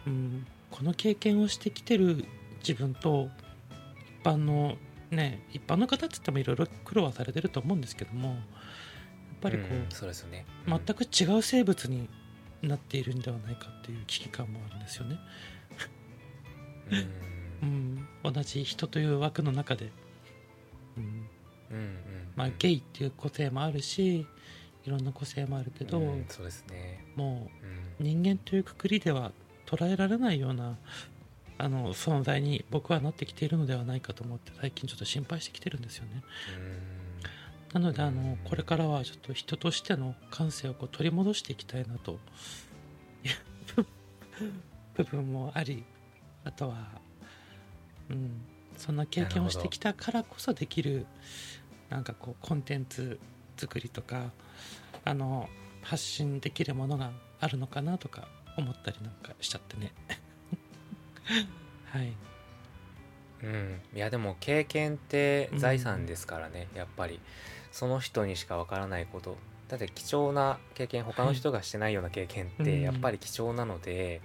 [0.06, 2.26] うん、この経験をしてきてる
[2.60, 3.30] 自分と
[4.21, 4.78] 一般の
[5.13, 8.38] ね一般の方っつってもいろいろ苦労はされてると思うんですけどもやっ
[9.41, 12.08] ぱりこう、うんそうですよね、全く違う生物に
[12.62, 15.19] なっているんではないかっていう危機感もあるんですよね。
[17.62, 18.08] うん。
[18.23, 19.91] うん、同じ人という枠の中で、
[20.97, 21.04] うん。
[21.04, 21.97] うんうん
[22.36, 24.28] まあ、ゲイっていう個性もあるし
[24.86, 27.49] いろんな個性もあるけど、うんそうですね、も
[27.99, 28.06] うん。
[28.08, 29.32] う人間というくくりでは
[29.65, 30.78] 捉えられないような
[31.63, 36.21] あの存在に僕はなってきているのではないかと思って最近ちょっと心配してきてるんですよね。
[37.71, 42.19] なのであのこれからはちょっと人としての感性をこう取り戻していきたいなと。
[43.23, 43.30] い
[43.80, 43.86] う
[44.95, 45.86] 部分もあり
[46.43, 47.02] あとは、
[48.10, 48.41] うん、
[48.76, 51.08] そんな経験をしてきたからこそできる
[51.89, 53.19] なんかこうコンテンツ
[53.56, 54.32] 作りとか
[55.06, 55.49] あの
[55.82, 59.93] 発信できるものがあるのかなとか思ったりなんかしちゃってね
[61.86, 62.14] はい。
[63.44, 67.20] うん、いやでも経験って財産ですからね、やっぱり。
[67.72, 69.36] その人にしかわからないこと。
[69.68, 72.66] だって貴重な経験他の人がしてないような経験っうん。
[72.66, 74.22] てやっぱり貴重なので、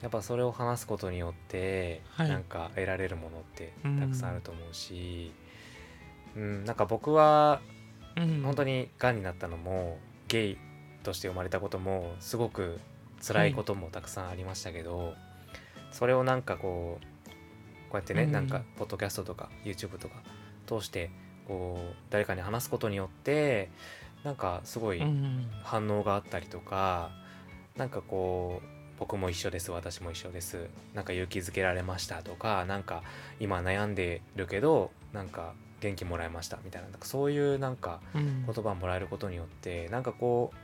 [0.00, 2.28] やっぱそれを話すことによってはい。
[2.28, 3.98] なんか得られるものってうん。
[3.98, 5.32] たくさんあると思うし、
[6.36, 6.64] うん。
[6.64, 7.60] なんか僕は
[8.16, 8.42] うん。
[8.42, 10.58] 本当にがんになったのもゲイ
[11.02, 12.78] として生まれたこともすごく
[13.20, 15.14] 辛いこともたくさんありましたけど、
[15.92, 17.28] それをなんかこう
[17.90, 18.32] こうやってね、うん。
[18.32, 20.16] なんかポッドキャストとか YouTube とか
[20.66, 21.10] 通して
[21.46, 23.70] こう誰かに話すことによって
[24.24, 27.10] なんかすごいうん反応があったりとか、
[27.76, 28.66] なんかこう
[28.98, 33.02] 僕も一緒です私も一緒ですなんか勇気づけられましたとかなんか
[33.38, 38.44] 今悩んでるけどなんか元気もらいましたみたいななんかそういうなんかうん。
[38.44, 40.56] 言葉もらえることによってなんかこう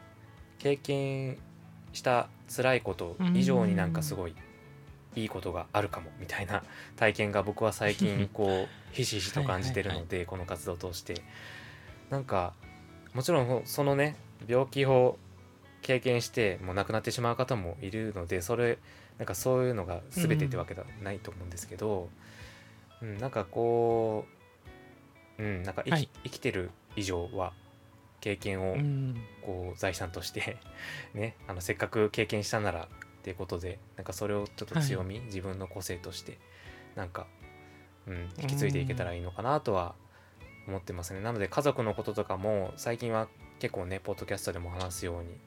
[0.59, 1.39] 経験
[1.93, 4.35] した辛いこと以上になんかすごい
[5.17, 6.63] いいことがあるかもみたいな
[6.97, 11.23] 体験が僕は最近 こうひしひしと感じてるのでこの活動を通して。
[12.11, 12.53] なんか
[13.15, 15.19] もちろんそのね病気を
[15.83, 18.79] 経験してもう亡くなってしまう方もいるのでそれ
[19.19, 22.09] なんかそういうのが全てってわけではないと思うんですけど、
[23.01, 24.25] うんなんかこ
[25.39, 26.09] う、うん、なんか生き,、はい。
[26.25, 27.53] 生きてる以上は
[28.21, 29.15] 経験をうん。
[29.43, 30.57] こう財産として
[31.13, 32.89] ねあのせっかく経験したなら
[33.25, 36.39] っていうことでなんかそれをちょっと強み、自分の個性として
[36.95, 37.27] なんか、
[38.07, 39.95] うん、引き継いでいけたらいいのかなとは
[40.69, 41.23] 思ってますね。
[41.23, 43.29] なので家族のこととかも最近は
[43.61, 45.39] 結構ねポッドキャストでも話すように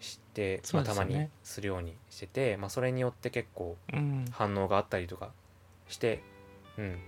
[0.00, 4.24] して、まあ、たまにするようにしてて、まあ、それによって結構うん。
[4.32, 5.30] 反応があったりとか
[5.86, 6.24] して、
[6.76, 6.98] うん、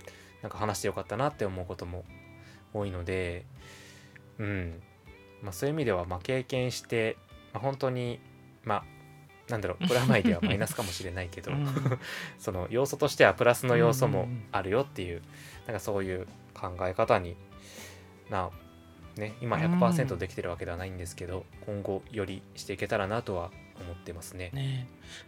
[0.41, 2.05] なんか話してよかったなって思うことも
[2.73, 3.45] 多いので、
[4.37, 4.81] うん。
[5.41, 7.17] まあ、そういう意味ではまあ経験して、
[7.51, 8.21] まあ、本当に
[8.63, 8.98] まあ
[9.49, 11.67] なんだろうプラマイではマイナスかもしれないけど、うん。
[12.39, 15.21] その要素としてはプラスの要素もうんうんうんあるよっていう
[15.65, 17.35] なんかそういう考え方に
[18.29, 18.49] な
[19.15, 24.51] ね今100%できてるわけではないんですけど、今後よりしていけたらなとは思ってますね。
[24.53, 24.87] ね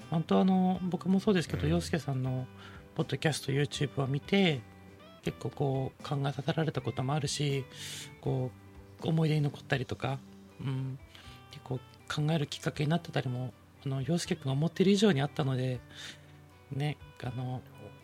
[0.09, 1.71] 本当あの僕もそうですけど、うん。
[1.71, 2.47] 洋介さんの
[2.95, 4.61] ポッドキャスト YouTube を見て
[5.23, 7.65] 結構こう考えさせられたこともあるし
[8.21, 8.51] こ
[9.03, 10.19] う思い出に残ったりとか、
[10.59, 10.99] うん、
[11.51, 11.79] 結構
[12.13, 13.53] 考えるきっかけになってたりも
[13.85, 15.79] あの洋介君が思ってる以上にあったので
[16.71, 17.61] ねあの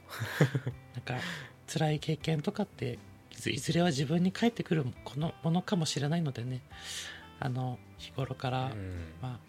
[0.96, 1.16] なんか
[1.68, 3.00] 辛い経験とかって
[3.46, 6.62] いずれは自分に返ってくるこのものかもしれないのでね。
[7.40, 9.14] あの日頃から、うん。
[9.22, 9.40] まあ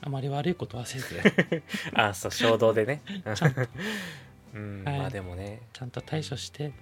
[0.00, 1.20] あまり悪いことはせず。
[1.92, 3.02] あそう衝動でね。
[3.34, 3.60] ちゃんと。
[4.54, 4.98] うん、はい。
[4.98, 5.60] まあでもね。
[5.72, 6.72] ちゃんと対処して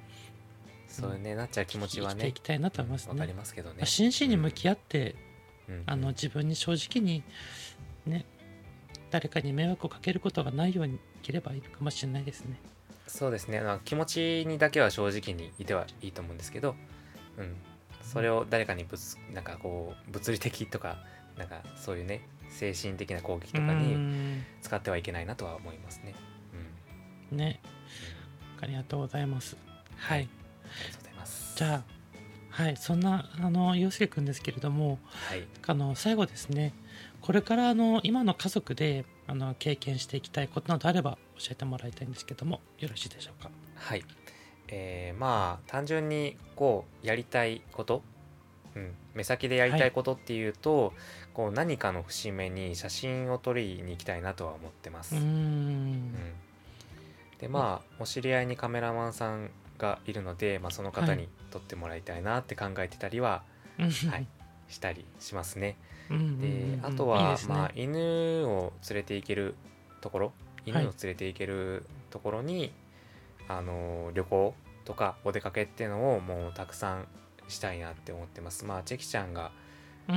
[0.86, 3.12] そういうねなっちゃう気持ちは生きてねいきたいなと思いますね。
[3.12, 3.34] うんわかり。
[3.34, 3.76] ますけどね。
[3.78, 5.16] まあ真摯に向き合って、
[5.68, 5.82] うん。
[5.86, 7.24] あの自分に正直に
[8.06, 8.26] ね
[9.10, 12.58] 誰かに迷惑をかけることがないように生きればいいのかもしれないですね。
[13.06, 13.60] そうですね。
[13.60, 16.74] まあ気持ちにだけは正直にいてはいいと思うんですけど、
[17.38, 17.54] うん、
[18.02, 20.98] それを誰かにぶつなんかこう物理的とか
[21.38, 24.44] なんかそういうね精神的な攻撃とかうにん。
[24.60, 26.14] 使ってはいけないなとは思いますね。
[27.30, 27.60] うん、ね。
[28.60, 29.56] ありがとうございます。
[29.96, 30.18] はい。
[30.18, 31.56] ありがとうございます。
[31.56, 31.82] じゃあ
[32.50, 32.76] はい。
[32.76, 34.98] そんなあの洋介くんですけれども
[35.28, 36.72] はい、あの最後ですね
[37.26, 43.50] これからあの今の家族であの経験していきたいことなどあれば教えてもらいたいんですけどもよろしいでしょうか？
[43.74, 44.04] はい。
[44.68, 48.02] えーまあ単純にこうやりたいこと、
[48.76, 50.92] うん、目先でやりたいことっていうと、
[51.34, 55.16] こう何かの節目に写真を撮りに行きたいなとは思ってます。
[55.16, 55.22] うん。
[55.22, 56.14] ん。
[57.40, 63.42] でまあお知り合いにカメラマンさんがいるので、まあ、その方に撮ってもらいたいなって考えてたりは、
[63.78, 63.86] は
[64.18, 64.26] い、
[64.68, 65.76] したりしますね。
[66.10, 66.86] うんうんうんでうん。
[66.86, 67.38] あとはね。
[67.48, 69.54] まあ、犬を連れて行ける
[70.00, 70.32] ところ
[70.64, 72.72] 犬を連れて行けるところに、
[73.48, 74.54] あの旅行
[74.84, 77.08] とかお出かけっていうのをもうたくさん
[77.48, 78.64] したいなって思ってます。
[78.64, 79.52] まあチェキちゃんが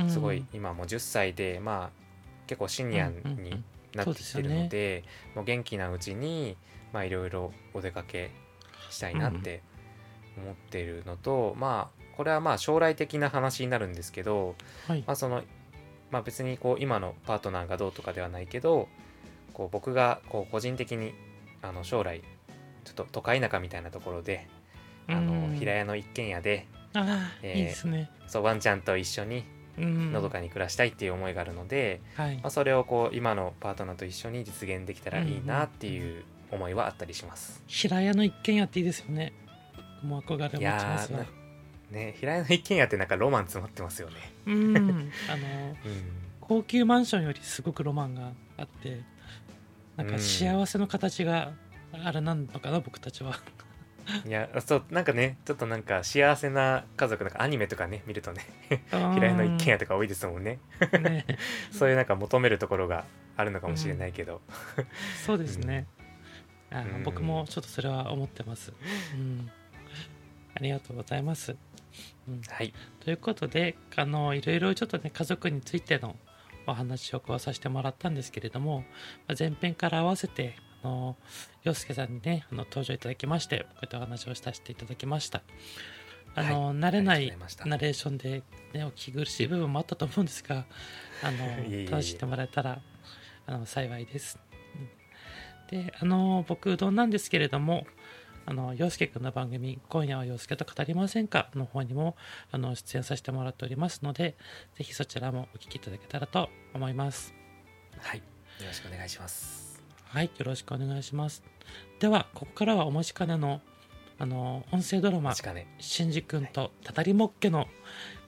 [0.08, 2.00] すごい今もう10歳で、まあ
[2.46, 3.62] 結構シニアうんうんうんに
[3.94, 6.56] なってきてるので,、もう元気なうちに
[6.92, 8.30] まあいろいろお出かけ
[8.88, 9.62] したいなって
[10.36, 14.56] 思ってるのと、まあこれはまあ将来的な話になるんですけど、
[14.88, 15.04] はい。
[15.06, 15.42] まあその
[16.10, 18.88] まあ別にこう今のパートナーがどうとかではないけど
[19.52, 21.14] こう僕がこう個人的に
[21.62, 22.22] あの将来
[22.84, 24.46] ちょっと都会田舎みたいなところで
[25.08, 25.50] あうん。
[25.52, 28.10] の平屋の一軒家でああ、えーいいですね。
[28.26, 29.44] そうワンちゃんと一緒に
[29.78, 30.12] うん。
[30.12, 32.36] のどかに暮らしたいっていう思いがあるので、はい。
[32.36, 37.62] まあ、それをこう今のパートナーと一緒に実現できたらいいなっていう思いはあったりします。
[37.66, 39.32] 平屋の一軒家っていいですよね。
[40.02, 41.20] もう憧れ持ちますわ
[41.90, 44.16] ね平屋の一軒家ってなんかロマン詰まってますよね。
[44.46, 44.76] うん。
[44.76, 45.10] あのうん。
[46.40, 49.02] 高級マンションよりすごくロマンがあって
[49.96, 51.52] なんか幸せの形が
[51.92, 53.38] あれなのかな、僕たちは。
[54.26, 58.42] いやそうなんかねちょっとなんか幸せな家族なんかアニメとかね見るとね
[58.90, 60.58] 平屋の一軒家とか多いですもんね。
[60.92, 61.26] 家ね。
[61.70, 63.04] そういうなんか求めるところが
[63.36, 64.40] あるのかもしれないけど、
[65.24, 65.86] そうですね、
[66.70, 67.02] あうん。
[67.04, 68.72] 僕もちょっとそれは思ってます、
[69.14, 69.50] うん、
[70.54, 71.56] ありがとうございます、
[72.28, 72.72] うん、はい。
[73.00, 76.16] ということであのいろいろちょっとね家族についての
[76.66, 78.84] お話をこうさせてもらったんですけれども
[79.26, 81.16] まあ前編から合わせてあの
[81.62, 85.42] 洋介さんにねあの登場いただきましてこういったお話をさせていただきました。
[86.34, 86.76] あの、はい。
[86.76, 90.64] 慣れないナレーションで、ね、お聞き苦しい部分もあったと思うんですが
[91.22, 91.46] あの
[91.90, 92.80] 楽しんでもらえたら
[93.46, 94.38] あの幸いです。
[95.72, 95.84] うん。
[95.84, 97.86] であの僕うどんなんですけれども
[98.46, 102.16] あの陽介くんの番組「今夜は陽介と語りませんか?」の方にも
[102.50, 104.36] あの出演させてもらっておりますので
[104.74, 107.34] ぜひそちらもお聞きいただけたらと思います。
[107.98, 108.24] はいよ
[108.66, 109.70] ろしくお願いします
[110.10, 111.44] はい、よろしくお願いします。
[112.00, 113.60] では、ここからはお待ちかねの、
[114.18, 117.68] あの、音声ドラマ確、かねシンジ君とたたりもっけの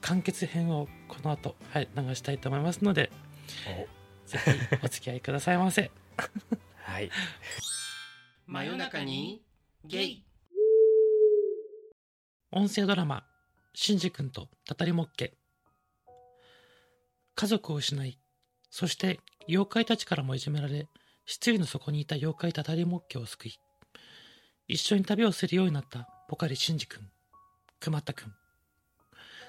[0.00, 3.10] 完結編をこの後、はい、流したいと思いますので、
[4.26, 5.90] ぜひお付き合いくださいませ。
[6.78, 7.10] はい
[8.46, 9.42] 真夜中に
[9.84, 10.24] ゲイ
[12.52, 13.24] 音声ドラマ、
[13.74, 15.34] シンジ君とたたりもっけ。
[17.34, 18.16] 家族を失い、
[18.70, 19.18] そして
[19.48, 20.86] 妖怪たちからもいじめられ、
[21.26, 23.54] 失意の底にいた妖怪たたりもっけを救い、
[24.68, 27.00] 一緒に旅をするようになったポカリシンジ君、
[27.80, 28.32] くまった君。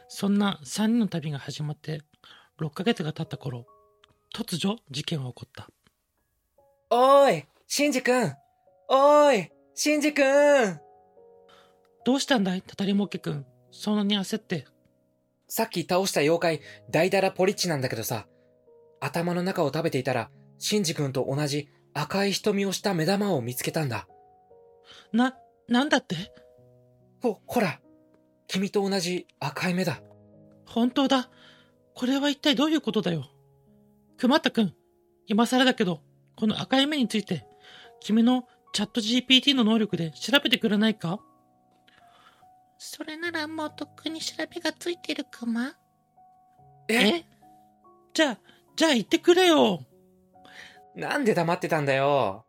[0.07, 2.01] そんな三人の旅が始まって
[2.59, 3.67] 6ヶ月が経った頃、
[4.33, 5.69] 突如事件は起こった。
[6.89, 8.33] おーいシンジ君
[8.89, 10.79] おーいシンジ君
[12.05, 12.61] どうしたんだい？
[12.61, 13.43] たたりもっけ君。
[13.71, 14.65] そんなに焦って。
[15.47, 16.61] さっき倒した妖怪
[16.91, 18.27] ダイダラポリッチなんだけどさ
[18.99, 24.07] 頭の中を食べていたらシンジ君と同じ赤い瞳をした目玉を見つけたんだ
[25.11, 25.35] な、
[25.67, 26.15] なんだって？
[27.21, 27.79] ほ、ほら
[28.47, 30.01] 君と同じ赤い目だ
[30.65, 31.31] 本当だ。
[31.95, 33.25] これは一体どういうことだよ？
[34.17, 34.75] くまったくん、
[35.25, 36.01] 今更だけど、
[36.35, 37.45] この赤い目について、
[37.99, 41.19] 君のチャット GPT の能力で調べてくれないか？
[42.79, 45.73] それならもうとっくに調べがついてるかま
[46.89, 47.23] え？
[48.13, 48.37] じゃあ、
[48.75, 49.85] じゃあ言ってくれよ。
[50.95, 52.45] なんで黙ってたんだよ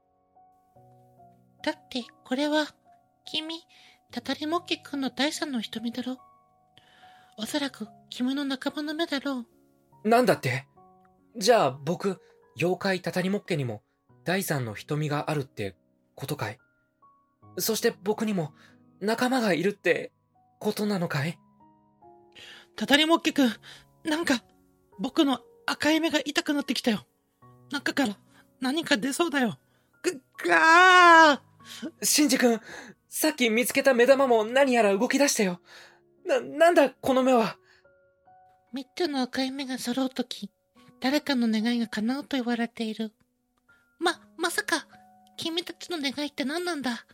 [1.62, 2.66] だって、これは、
[3.24, 3.62] 君、
[4.10, 6.18] たたりもっけくんの第三の瞳だろ。
[7.36, 9.44] おそらく、君の仲間の目だろ
[10.04, 10.08] う。
[10.08, 10.66] なんだって？
[11.36, 12.20] じゃあ僕、
[12.56, 13.82] 妖怪たたりもっけにも
[14.24, 15.76] 第三の瞳があるって
[16.14, 16.58] ことかい？
[17.58, 18.52] そして僕にも
[19.00, 20.12] 仲間がいるって
[20.58, 21.38] ことなのかい？
[22.76, 23.52] たたりもっけくん、
[24.04, 24.42] なんか、
[24.98, 27.06] 僕の赤い目が痛くなってきたよ。
[27.70, 28.16] 中から
[28.60, 29.58] 何か出そうだよ。
[30.02, 31.40] ぐ、がー
[32.04, 32.60] シンジ君、
[33.08, 35.60] さっき見つけた目玉も何やら動き出したよ。
[36.26, 37.56] な、なんだこの目は？
[38.72, 40.50] 三つの赤い目が揃うとき、
[41.00, 43.12] 誰かの願いが叶うと言われている。
[44.00, 44.88] ま、まさか、
[45.36, 47.04] 君たちの願いって何なんだ？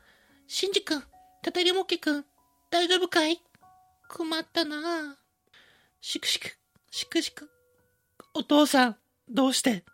[0.46, 1.02] シンジ君、
[1.42, 2.24] たたりもっけくん、
[2.70, 3.40] 大丈夫かい？
[4.08, 5.16] 困ったな。
[6.00, 6.58] しくしく、
[6.90, 7.48] しくしく。
[8.34, 8.96] お父さん、
[9.28, 9.84] どうして？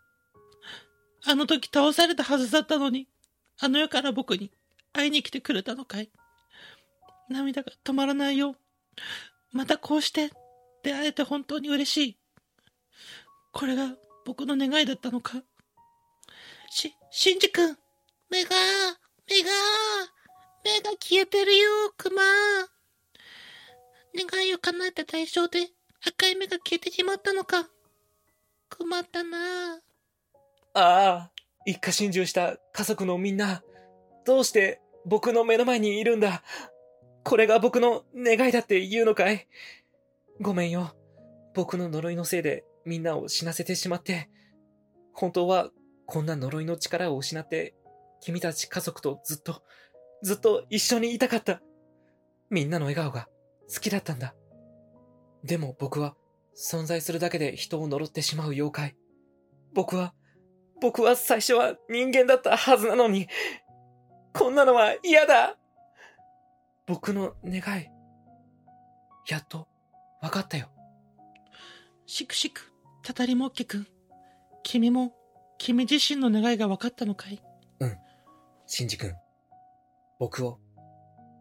[1.26, 3.08] あの時倒されたはずだったのに、
[3.60, 4.50] あの世から僕に
[4.92, 6.10] 会いに来てくれたのかい？
[7.28, 8.56] 涙が止まらないよ。
[9.52, 10.30] またこうして
[10.82, 12.18] 出会えて本当に嬉しい。
[13.52, 15.42] これが僕の願いだったのか？
[16.70, 17.76] し、しんじ君。
[18.28, 18.50] 目が、
[19.28, 19.50] 目が、
[20.64, 22.22] 目が消えてるよ、クマ。
[24.14, 25.68] 願いを叶えた対象で
[26.04, 27.68] 赤い目が消えてしまったのか。
[28.76, 29.80] 困ったなあ
[30.74, 31.30] あ、
[31.66, 33.62] 一家心中した家族のみんな、
[34.24, 36.42] どうして僕の目の前にいるんだ
[37.22, 39.46] これが僕の願いだって言うのかい
[40.40, 40.96] ごめんよ。
[41.54, 44.28] 僕の呪いのせいでみんなを死なせてしまって。
[45.12, 45.70] 本当は
[46.06, 47.74] こんな呪いの力を失って
[48.20, 49.62] 君たち家族とずっと、
[50.22, 51.60] ずっと一緒にいたかった。
[52.50, 53.28] みんなの笑顔が
[53.72, 54.34] 好きだったんだ。
[55.44, 56.16] でも僕は
[56.56, 58.96] 存在するだけで人を呪ってしまう妖怪。
[59.74, 60.14] 僕は、
[60.80, 63.28] 僕は最初は人間だったはずなのに、
[64.32, 65.56] こんなのは嫌だ
[66.86, 67.88] 僕の願い、
[69.28, 69.68] やっと
[70.20, 70.68] 分かったよ。
[72.06, 73.86] しくしく、たたりもっけくん。
[74.62, 75.12] 君も、
[75.58, 77.42] 君自身の願いが分かったのかい？
[77.80, 77.96] うん。
[78.66, 79.14] しんじくん。
[80.18, 80.58] 僕を、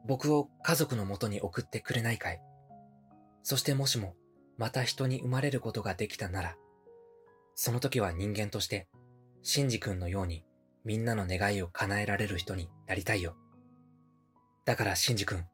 [0.06, 2.42] 僕を家族のもとに送ってくれないかい
[3.42, 4.16] そしてもしも、
[4.58, 6.56] また人に生まれることができたなら、
[7.56, 8.88] その時は人間として、
[9.42, 10.44] しんじくんのように
[10.84, 13.36] みんなの願いを叶えられる人になりたいよ。
[14.66, 15.46] だからしんじくん、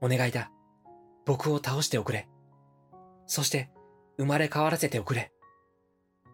[0.00, 0.50] お願いだ。
[1.26, 2.28] 僕を倒しておくれ。
[3.26, 3.70] そして、
[4.18, 5.32] 生まれ変わらせておくれ。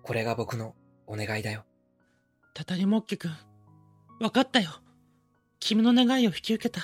[0.02, 0.74] これが僕の
[1.06, 1.64] お願いだよ。
[2.54, 3.36] たたりもっけくん、
[4.20, 4.70] わかったよ。
[5.60, 6.82] 君の願いを引き受けた。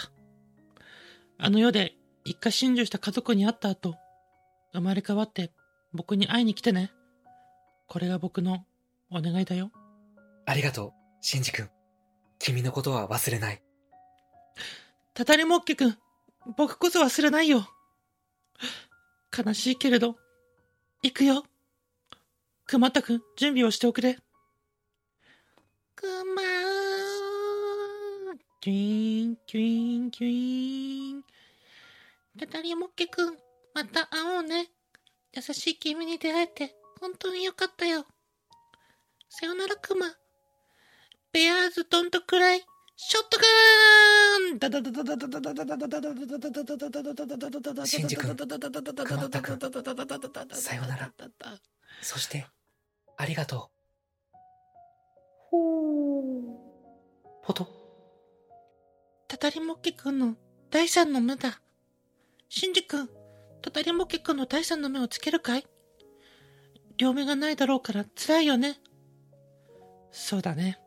[1.38, 3.94] あの世で一家心中した家族に会った後、
[4.72, 5.52] 生まれ変わって
[5.92, 6.90] 僕に会いに来てね。
[7.88, 8.64] これが僕の
[9.10, 9.70] お願いだよ。
[10.46, 11.70] ありがとう、しんじくん。
[12.38, 13.62] 君のことは忘れない。
[15.12, 15.98] たたりもっけくん、
[16.56, 17.68] 僕こそ忘れないよ。
[19.36, 20.16] 悲しいけれど、
[21.02, 21.44] 行くよ。
[22.66, 24.14] くまったくん、準備をしておくれ。
[25.94, 26.75] くまー
[28.66, 31.22] キュイーン、キュイーン、キュイン。
[32.36, 33.36] たたりもっけくん、
[33.72, 34.66] また会おうね。
[35.36, 38.04] 優しい君に出会えて、本当によかったよ。
[39.28, 40.06] さよならくま。
[41.32, 42.64] ベアーズドントクライ。
[42.96, 46.16] ショットガンダダダダダダダダダダダダダ
[46.58, 48.46] ダダダダダシンジ君く
[49.14, 49.60] まったくん
[50.56, 51.12] さよなら
[52.02, 52.44] そして、
[53.16, 54.36] ありがとう。
[55.50, 56.56] ほー。
[57.44, 57.85] ポト。
[59.28, 60.36] たたりもっけくんの
[60.70, 61.60] 第三の目だ。
[62.48, 63.08] シンジ君、
[63.60, 65.66] たたりもっけくんの第三の目をつけるかい？
[66.96, 68.78] 両目がないだろうから辛いよね。
[70.12, 70.78] そうだね。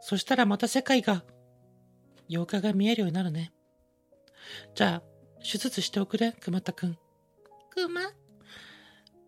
[0.00, 1.24] そしたらまた世界が、
[2.28, 3.52] 妖怪が見えるようになるね。
[4.74, 5.02] じゃあ、
[5.40, 6.98] 手術しておくれ、くまったくん。
[7.70, 8.02] くま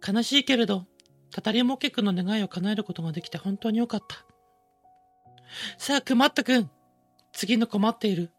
[0.06, 0.86] 悲しいけれど、
[1.30, 4.24] たたりもけくんの願いを叶えることができて本当によかった。
[5.78, 6.70] さあ、くまったくん。
[7.32, 8.30] 次の困っている、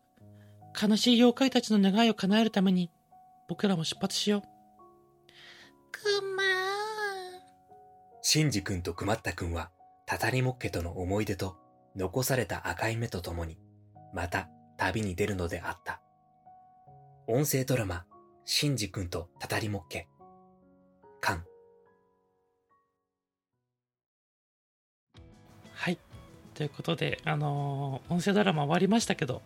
[0.80, 2.92] 悲しい妖怪たちの願いを叶えるために、
[3.48, 4.42] 僕らも出発しよう。
[5.92, 6.44] くま
[8.22, 9.72] シンジ君とくまったくんは、
[10.06, 11.58] たたりもっけとの思い出と
[11.96, 13.58] 残された赤い目とともに、
[14.14, 16.02] また旅に出るのであった。
[17.28, 18.06] 音声ドラマ、
[18.46, 20.08] シンジ君とたたりもっけ。
[21.20, 21.36] カ
[26.54, 29.42] ということで、あのー音声ドラマ終わりましたけど、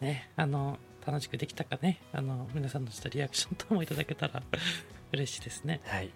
[0.00, 4.42] ね、あのー楽しくできたかね、あのー皆さんのしたリアクションともいただけたら
[5.12, 5.80] 嬉しいですね。
[5.84, 6.10] はい。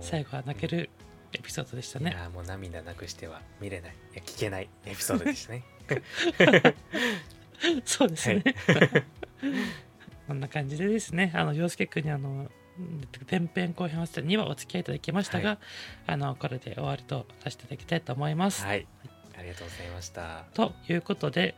[0.00, 0.90] 最後は泣ける
[1.32, 2.10] エピソードでしたね。
[2.10, 3.92] いやーもう涙なくしては見れない。
[4.12, 5.64] いや、聞けないエピソードでしたね。
[7.84, 8.42] そうですね。
[10.26, 12.50] こんな感じでですね、あの、洋介くんにあの、
[13.30, 15.58] 前編後編合わせて2話お付き合いいただきましたが、はい
[16.08, 18.64] あの、これで終わりとさせていただきたいと思います。
[18.64, 18.86] はい。
[19.38, 20.44] ありがとうございました。
[20.54, 21.54] ということで、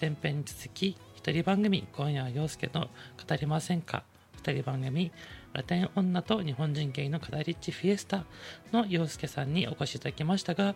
[0.00, 2.88] 前編に続き、一人番組、今夜は洋介の
[3.28, 4.04] 語りませんか
[4.36, 5.12] 二人番組、
[5.52, 8.24] ラテン女と日本人芸の語りっちフィエスタ
[8.72, 10.74] の洋介さんにお越しいただきましたが、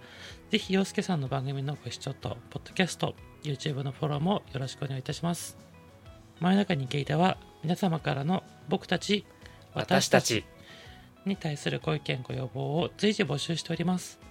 [0.51, 5.57] ぜひ洋介さんの番組のご視聴と、ポッドキャスト、YouTube のフォローもよろしくお願いいたします。
[6.41, 9.25] 真夜中にゲイでは、皆様からの僕たち、
[9.75, 10.45] 私たち。
[11.25, 14.22] に対するご意見ご要望を随時募集しております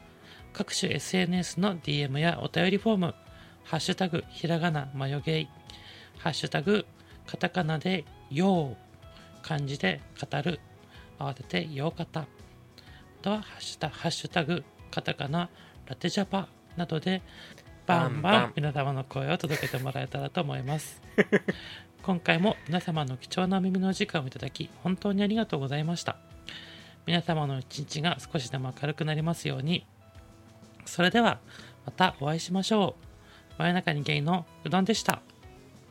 [0.54, 3.16] 各種 SNS の DM やお便りフォーム
[3.64, 5.47] 「ハッシュタグひらがなマヨゲイ」
[6.20, 6.86] 「ハッシュタグ
[7.26, 8.78] カタカナでよう」
[9.41, 10.60] 漢字で語る
[11.18, 12.28] 合わせてようかたあ
[13.22, 15.49] とはハッシュタハッシュタグカタカナ
[15.86, 17.22] ラテジャパなどで
[17.86, 21.02] バンバン皆様の声を届けてもらえたらと思います。
[22.04, 26.18] 今回も皆様の貴重な耳の時間をいただき本当にありがとうございました。
[27.06, 29.86] 皆様の一日が少しでも明るくなりますように
[30.86, 31.40] それでは
[31.86, 32.96] またお会いしましょ
[33.58, 33.60] う。
[33.60, 35.22] 真夜中にゲイのうどんでした。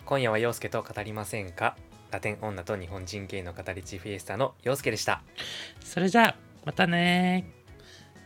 [0.06, 1.76] 今夜は陽介と語りませんか？
[2.10, 5.22] ラテン女と日本人ゲイの語り地フィエスタの陽介でした。
[5.84, 7.46] それじゃあまたね。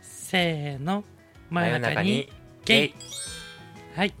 [0.01, 1.03] せーの。
[1.49, 2.31] 真夜中に
[2.65, 2.95] ゲイ。
[3.95, 4.13] はい。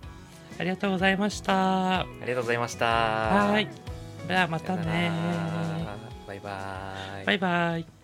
[0.59, 2.01] ありがとうございました。
[2.01, 2.85] ありがとうございました。
[2.85, 3.67] はい。
[4.27, 5.11] ではまたね。
[6.27, 6.93] バイバ
[7.23, 7.25] イ。
[7.25, 7.94] バイバイ